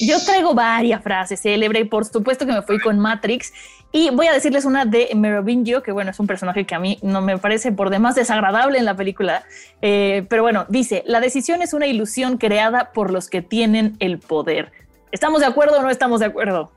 Yo 0.01 0.19
traigo 0.25 0.55
varias 0.55 1.03
frases 1.03 1.41
célebres, 1.41 1.89
por 1.89 2.05
supuesto 2.05 2.47
que 2.47 2.53
me 2.53 2.63
fui 2.63 2.79
con 2.81 2.99
Matrix 2.99 3.53
y 3.93 4.11
voy 4.11 4.27
a 4.27 4.33
decirles 4.33 4.67
una 4.67 4.85
de 4.85 5.09
Merovingio, 5.17 5.83
que 5.83 5.91
bueno, 5.91 6.11
es 6.11 6.21
un 6.21 6.27
personaje 6.27 6.67
que 6.67 6.75
a 6.75 6.79
mí 6.79 6.99
no 7.03 7.23
me 7.23 7.39
parece 7.39 7.73
por 7.73 7.89
demás 7.89 8.15
desagradable 8.15 8.79
en 8.79 8.85
la 8.85 8.95
película, 8.95 9.43
eh, 9.81 10.27
pero 10.29 10.43
bueno, 10.43 10.67
dice, 10.69 11.03
la 11.07 11.21
decisión 11.21 11.63
es 11.63 11.73
una 11.73 11.87
ilusión 11.87 12.37
creada 12.37 12.93
por 12.93 13.11
los 13.11 13.29
que 13.29 13.41
tienen 13.41 13.97
el 14.01 14.19
poder. 14.19 14.71
¿Estamos 15.13 15.41
de 15.41 15.47
acuerdo 15.47 15.79
o 15.79 15.83
no 15.83 15.91
estamos 15.91 16.21
de 16.21 16.27
acuerdo? 16.27 16.71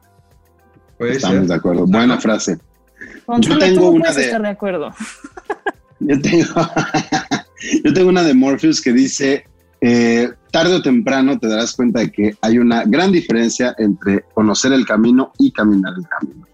estamos 0.99 1.49
de 1.49 1.55
acuerdo, 1.55 1.85
buena 1.85 2.17
frase 2.17 2.57
yo 3.39 3.57
tengo 3.57 3.89
una 3.91 4.11
de... 4.11 4.25
estar 4.25 4.41
de 4.41 4.49
acuerdo. 4.49 4.93
Yo 6.05 6.19
tengo, 6.19 6.45
Yo 7.85 7.93
tengo 7.93 8.09
una 8.09 8.23
de 8.23 8.33
Morpheus 8.33 8.81
que 8.81 8.91
dice, 8.91 9.45
eh, 9.79 10.29
tarde 10.51 10.75
o 10.75 10.81
temprano 10.81 11.39
te 11.39 11.47
darás 11.47 11.73
cuenta 11.73 12.01
de 12.01 12.11
que 12.11 12.35
hay 12.41 12.57
una 12.57 12.83
gran 12.85 13.11
diferencia 13.11 13.73
entre 13.77 14.23
conocer 14.33 14.73
el 14.73 14.85
camino 14.85 15.31
y 15.39 15.51
caminar 15.51 15.93
el 15.97 16.07
camino. 16.07 16.45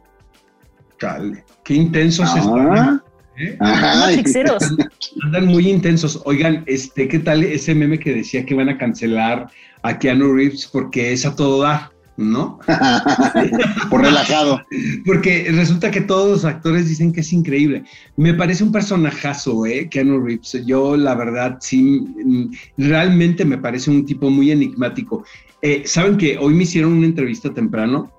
Chale, 0.99 1.43
qué 1.63 1.73
intensos 1.75 2.29
Ah, 2.32 2.39
están. 2.39 3.03
¿eh? 3.38 3.58
Ajá. 3.60 3.95
Matrixeros. 4.08 4.63
Andan 5.23 5.45
muy 5.45 5.67
intensos. 5.69 6.21
Oigan, 6.25 6.63
este, 6.67 7.08
¿qué 7.08 7.19
tal 7.19 7.43
ese 7.43 7.73
meme 7.73 7.99
que 7.99 8.13
decía 8.13 8.45
que 8.45 8.53
van 8.53 8.69
a 8.69 8.77
cancelar 8.77 9.49
a 9.82 9.97
Keanu 9.97 10.34
Reeves 10.34 10.67
porque 10.67 11.13
es 11.13 11.25
a 11.25 11.36
todo 11.36 11.62
dar, 11.62 11.91
¿no? 12.19 12.60
Por 13.89 14.01
relajado. 14.01 14.62
Porque 15.05 15.47
resulta 15.51 15.89
que 15.89 16.01
todos 16.01 16.29
los 16.29 16.45
actores 16.45 16.88
dicen 16.88 17.12
que 17.12 17.21
es 17.21 17.32
increíble. 17.34 17.84
Me 18.17 18.34
parece 18.34 18.63
un 18.63 18.71
personajazo, 18.71 19.65
¿eh? 19.65 19.88
Keanu 19.89 20.19
Reeves. 20.19 20.65
Yo, 20.65 20.97
la 20.97 21.15
verdad, 21.15 21.58
sí, 21.62 21.82
mm, 21.82 22.51
realmente 22.77 23.45
me 23.45 23.58
parece 23.58 23.89
un 23.89 24.05
tipo 24.05 24.29
muy 24.29 24.51
enigmático. 24.51 25.23
Eh, 25.62 25.84
Saben 25.86 26.17
que 26.17 26.38
hoy 26.38 26.53
me 26.53 26.63
hicieron 26.63 26.93
una 26.93 27.08
entrevista 27.08 27.53
temprano 27.53 28.12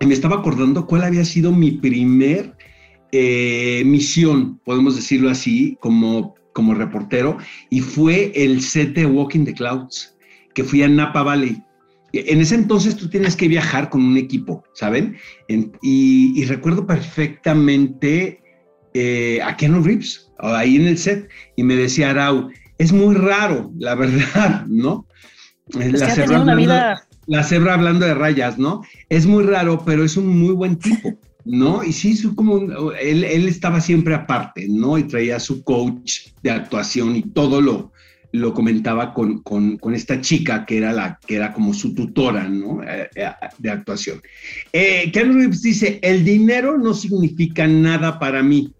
y 0.00 0.06
me 0.06 0.14
estaba 0.14 0.36
acordando 0.36 0.86
cuál 0.86 1.04
había 1.04 1.24
sido 1.24 1.52
mi 1.52 1.72
primer 1.72 2.54
eh, 3.12 3.82
misión, 3.86 4.60
podemos 4.64 4.96
decirlo 4.96 5.30
así, 5.30 5.76
como, 5.80 6.34
como 6.52 6.74
reportero, 6.74 7.38
y 7.70 7.80
fue 7.80 8.32
el 8.34 8.62
set 8.62 8.94
de 8.94 9.06
Walking 9.06 9.44
the 9.44 9.54
Clouds, 9.54 10.16
que 10.54 10.64
fui 10.64 10.82
a 10.82 10.88
Napa 10.88 11.22
Valley. 11.22 11.62
En 12.26 12.40
ese 12.40 12.54
entonces 12.54 12.96
tú 12.96 13.08
tienes 13.08 13.36
que 13.36 13.48
viajar 13.48 13.90
con 13.90 14.02
un 14.04 14.16
equipo, 14.16 14.64
¿saben? 14.74 15.16
En- 15.48 15.72
y, 15.82 16.32
y 16.40 16.44
recuerdo 16.44 16.86
perfectamente 16.86 18.40
eh, 18.94 19.40
a 19.42 19.56
Keanu 19.56 19.82
Reeves, 19.82 20.32
ahí 20.38 20.76
en 20.76 20.86
el 20.86 20.98
set, 20.98 21.28
y 21.56 21.62
me 21.62 21.76
decía 21.76 22.10
Arau, 22.10 22.48
es 22.78 22.92
muy 22.92 23.14
raro, 23.14 23.70
la 23.78 23.94
verdad, 23.94 24.64
¿no? 24.68 25.06
Es 25.78 25.98
que 26.00 26.04
ha 26.04 26.14
tenido 26.14 26.42
una 26.42 26.54
vida. 26.54 27.06
la 27.26 27.42
cebra 27.42 27.74
hablando 27.74 28.06
de 28.06 28.14
rayas, 28.14 28.58
¿no? 28.58 28.82
Es 29.08 29.26
muy 29.26 29.44
raro, 29.44 29.82
pero 29.84 30.04
es 30.04 30.16
un 30.16 30.28
muy 30.38 30.54
buen 30.54 30.76
tipo, 30.78 31.18
¿no? 31.44 31.82
Y 31.84 31.92
sí, 31.92 32.16
su 32.16 32.34
como 32.34 32.54
un- 32.54 32.72
él, 33.00 33.24
él 33.24 33.48
estaba 33.48 33.80
siempre 33.80 34.14
aparte, 34.14 34.66
¿no? 34.68 34.96
Y 34.96 35.04
traía 35.04 35.38
su 35.40 35.62
coach 35.64 36.28
de 36.42 36.50
actuación 36.52 37.16
y 37.16 37.22
todo 37.22 37.60
lo, 37.60 37.92
lo 38.36 38.52
comentaba 38.54 39.12
con, 39.14 39.42
con- 39.42 39.76
con 39.78 39.94
esta 39.94 40.20
chica 40.20 40.64
que 40.66 40.78
era, 40.78 40.92
la, 40.92 41.18
que 41.26 41.36
era 41.36 41.52
como 41.52 41.74
su 41.74 41.94
tutora, 41.94 42.48
¿no? 42.48 42.82
Eh, 42.82 43.08
eh, 43.14 43.30
de 43.58 43.70
actuación. 43.70 44.20
Eh, 44.72 45.10
Keanu 45.12 45.34
Reeves 45.34 45.62
dice, 45.62 45.98
el 46.02 46.24
dinero 46.24 46.78
no 46.78 46.94
significa 46.94 47.66
nada 47.66 48.18
para 48.18 48.42
mí. 48.42 48.72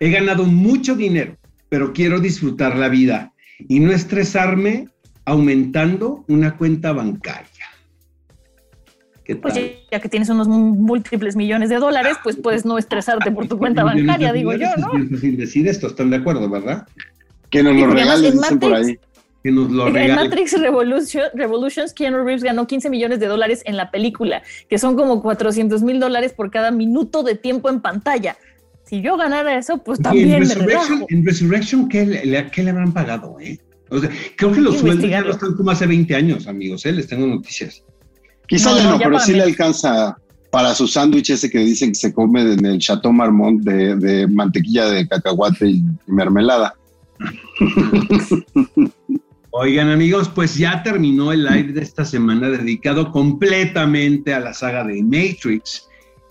He 0.00 0.10
ganado 0.10 0.44
mucho 0.44 0.94
dinero, 0.94 1.36
pero 1.68 1.92
quiero 1.92 2.20
disfrutar 2.20 2.76
la 2.76 2.88
vida 2.88 3.32
y 3.68 3.80
no 3.80 3.92
estresarme 3.92 4.88
aumentando 5.24 6.24
una 6.28 6.56
cuenta 6.56 6.92
bancaria. 6.92 7.46
¿Qué 9.24 9.34
Pues 9.34 9.54
tal? 9.54 9.64
ya, 9.64 9.70
ya 9.92 10.00
que 10.00 10.08
tienes 10.08 10.28
unos 10.28 10.46
múltiples 10.46 11.34
millones 11.34 11.68
de 11.68 11.76
dólares, 11.76 12.16
pues 12.22 12.36
puedes 12.36 12.64
no 12.64 12.78
estresarte 12.78 13.32
por 13.32 13.48
tu 13.48 13.58
cuenta 13.58 13.82
bancaria, 13.92 14.32
digo 14.32 14.52
yo, 14.54 14.66
Es 14.68 14.78
¿no? 14.78 14.90
fácil 14.92 15.36
decir 15.36 15.66
esto, 15.66 15.88
¿están 15.88 16.10
de 16.10 16.16
acuerdo, 16.16 16.48
verdad? 16.48 16.86
Que 17.50 17.62
nos 17.62 17.74
Sí, 17.74 17.80
lo 17.80 17.86
regalen, 17.90 18.32
dicen 18.38 18.58
por 18.58 18.70
Matrix- 18.72 18.86
ahí. 18.86 18.98
Que 19.44 19.52
nos 19.52 19.70
lo 19.70 19.96
En. 19.96 20.14
Matrix 20.16 20.60
Revolution, 20.60 21.22
Revolutions, 21.34 21.92
Keanu 21.92 22.24
Reeves 22.24 22.42
ganó 22.42 22.66
15 22.66 22.90
millones 22.90 23.20
de 23.20 23.26
dólares 23.26 23.62
en 23.64 23.76
la 23.76 23.90
película, 23.92 24.42
que 24.68 24.78
son 24.78 24.96
como 24.96 25.22
400 25.22 25.82
mil 25.82 26.00
dólares 26.00 26.32
por 26.32 26.50
cada 26.50 26.70
minuto 26.72 27.22
de 27.22 27.36
tiempo 27.36 27.68
en 27.68 27.80
pantalla. 27.80 28.36
Si 28.84 29.02
yo 29.02 29.16
ganara 29.16 29.56
eso, 29.58 29.78
pues 29.78 29.98
Y 29.98 30.00
en 30.00 30.02
también 30.04 30.28
me 30.30 30.38
Resurrection, 30.40 30.88
relajo. 30.88 31.06
en 31.10 31.26
Resurrection 31.26 31.88
¿qué 31.88 32.06
le, 32.06 32.50
qué 32.50 32.62
le 32.64 32.70
habrán 32.70 32.92
pagado? 32.92 33.36
Eh? 33.40 33.58
O 33.88 33.98
sea, 34.00 34.10
creo 34.36 34.50
que 34.52 34.60
los 34.60 34.78
sueldos 34.78 35.08
ya 35.08 35.20
no 35.20 35.30
están 35.30 35.54
como 35.54 35.70
hace 35.70 35.86
20 35.86 36.14
años, 36.16 36.48
amigos, 36.48 36.84
¿eh? 36.86 36.92
les 36.92 37.06
tengo 37.06 37.26
noticias. 37.26 37.84
Quizá 38.48 38.70
No, 38.70 38.76
ya 38.78 38.82
no, 38.84 38.90
no, 38.92 38.98
ya 38.98 39.04
pero 39.06 39.20
sí 39.20 39.32
mí. 39.32 39.38
le 39.38 39.44
alcanza 39.44 40.16
para 40.50 40.74
su 40.74 40.86
sándwich 40.88 41.30
ese 41.30 41.50
que 41.50 41.58
dicen 41.58 41.90
que 41.90 41.94
se 41.96 42.12
come 42.12 42.40
en 42.42 42.64
el 42.66 42.78
Chateau 42.78 43.12
Marmont 43.12 43.62
de, 43.62 43.94
de 43.96 44.26
mantequilla 44.26 44.86
de 44.90 45.06
cacahuate 45.06 45.68
y, 45.68 45.84
y 46.06 46.12
mermelada. 46.12 46.74
Oigan 49.50 49.88
amigos, 49.88 50.28
pues 50.28 50.56
ya 50.56 50.82
terminó 50.82 51.32
el 51.32 51.44
live 51.44 51.72
de 51.72 51.80
esta 51.82 52.04
semana 52.04 52.48
dedicado 52.50 53.10
completamente 53.10 54.34
a 54.34 54.40
la 54.40 54.52
saga 54.52 54.84
de 54.84 55.02
Matrix. 55.02 55.88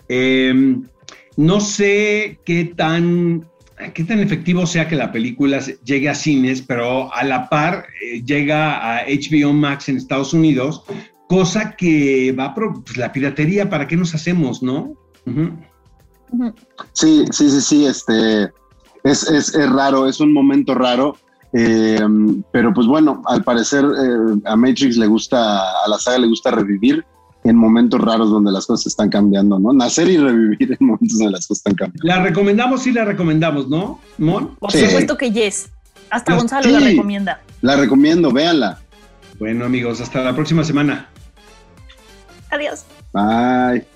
Eh, 0.08 0.76
no 1.36 1.60
sé 1.60 2.38
qué 2.44 2.72
tan, 2.76 3.44
qué 3.94 4.04
tan 4.04 4.20
efectivo 4.20 4.64
sea 4.66 4.86
que 4.86 4.94
la 4.94 5.10
película 5.10 5.60
llegue 5.84 6.08
a 6.08 6.14
cines, 6.14 6.62
pero 6.62 7.12
a 7.12 7.24
la 7.24 7.48
par 7.48 7.86
eh, 8.00 8.22
llega 8.24 8.96
a 8.98 9.04
HBO 9.06 9.52
Max 9.52 9.88
en 9.88 9.96
Estados 9.96 10.32
Unidos, 10.32 10.84
cosa 11.28 11.74
que 11.76 12.30
va 12.38 12.54
pro- 12.54 12.82
pues, 12.84 12.96
la 12.96 13.12
piratería, 13.12 13.68
¿para 13.68 13.88
qué 13.88 13.96
nos 13.96 14.14
hacemos, 14.14 14.62
no? 14.62 14.94
Sí, 16.92 17.24
sí, 17.32 17.50
sí, 17.50 17.60
sí, 17.60 17.86
este 17.86 18.50
es, 19.10 19.28
es, 19.30 19.54
es 19.54 19.70
raro, 19.70 20.06
es 20.08 20.20
un 20.20 20.32
momento 20.32 20.74
raro. 20.74 21.16
eh, 21.52 22.00
pero 22.52 22.72
pues 22.74 22.86
bueno, 22.86 23.22
al 23.26 23.42
parecer 23.42 23.84
eh, 23.84 24.40
a 24.44 24.56
Matrix 24.56 24.96
le 24.96 25.06
gusta, 25.06 25.38
a 25.84 25.88
la 25.88 25.98
saga 25.98 26.18
le 26.18 26.26
gusta 26.26 26.50
revivir 26.50 27.04
en 27.44 27.56
momentos 27.56 28.00
raros 28.00 28.28
donde 28.30 28.50
las 28.50 28.66
cosas 28.66 28.86
están 28.88 29.08
cambiando, 29.08 29.58
¿no? 29.58 29.72
Nacer 29.72 30.08
y 30.10 30.16
revivir 30.18 30.76
en 30.78 30.86
momentos 30.86 31.18
donde 31.18 31.32
las 31.32 31.46
cosas 31.46 31.58
están 31.58 31.74
cambiando. 31.76 32.06
La 32.06 32.20
recomendamos, 32.22 32.82
sí 32.82 32.90
la 32.92 33.04
recomendamos, 33.04 33.68
¿no, 33.68 34.00
Mon? 34.18 34.56
Por 34.56 34.72
Sí. 34.72 34.84
supuesto 34.84 35.16
que 35.16 35.30
yes. 35.30 35.70
Hasta 36.10 36.32
Pues, 36.32 36.38
Gonzalo 36.42 36.68
la 36.70 36.80
recomienda. 36.80 37.40
La 37.62 37.76
recomiendo, 37.76 38.32
véanla. 38.32 38.80
Bueno 39.38 39.64
amigos, 39.64 40.00
hasta 40.00 40.22
la 40.22 40.34
próxima 40.34 40.64
semana. 40.64 41.08
Adiós. 42.50 42.84
Bye. 43.12 43.95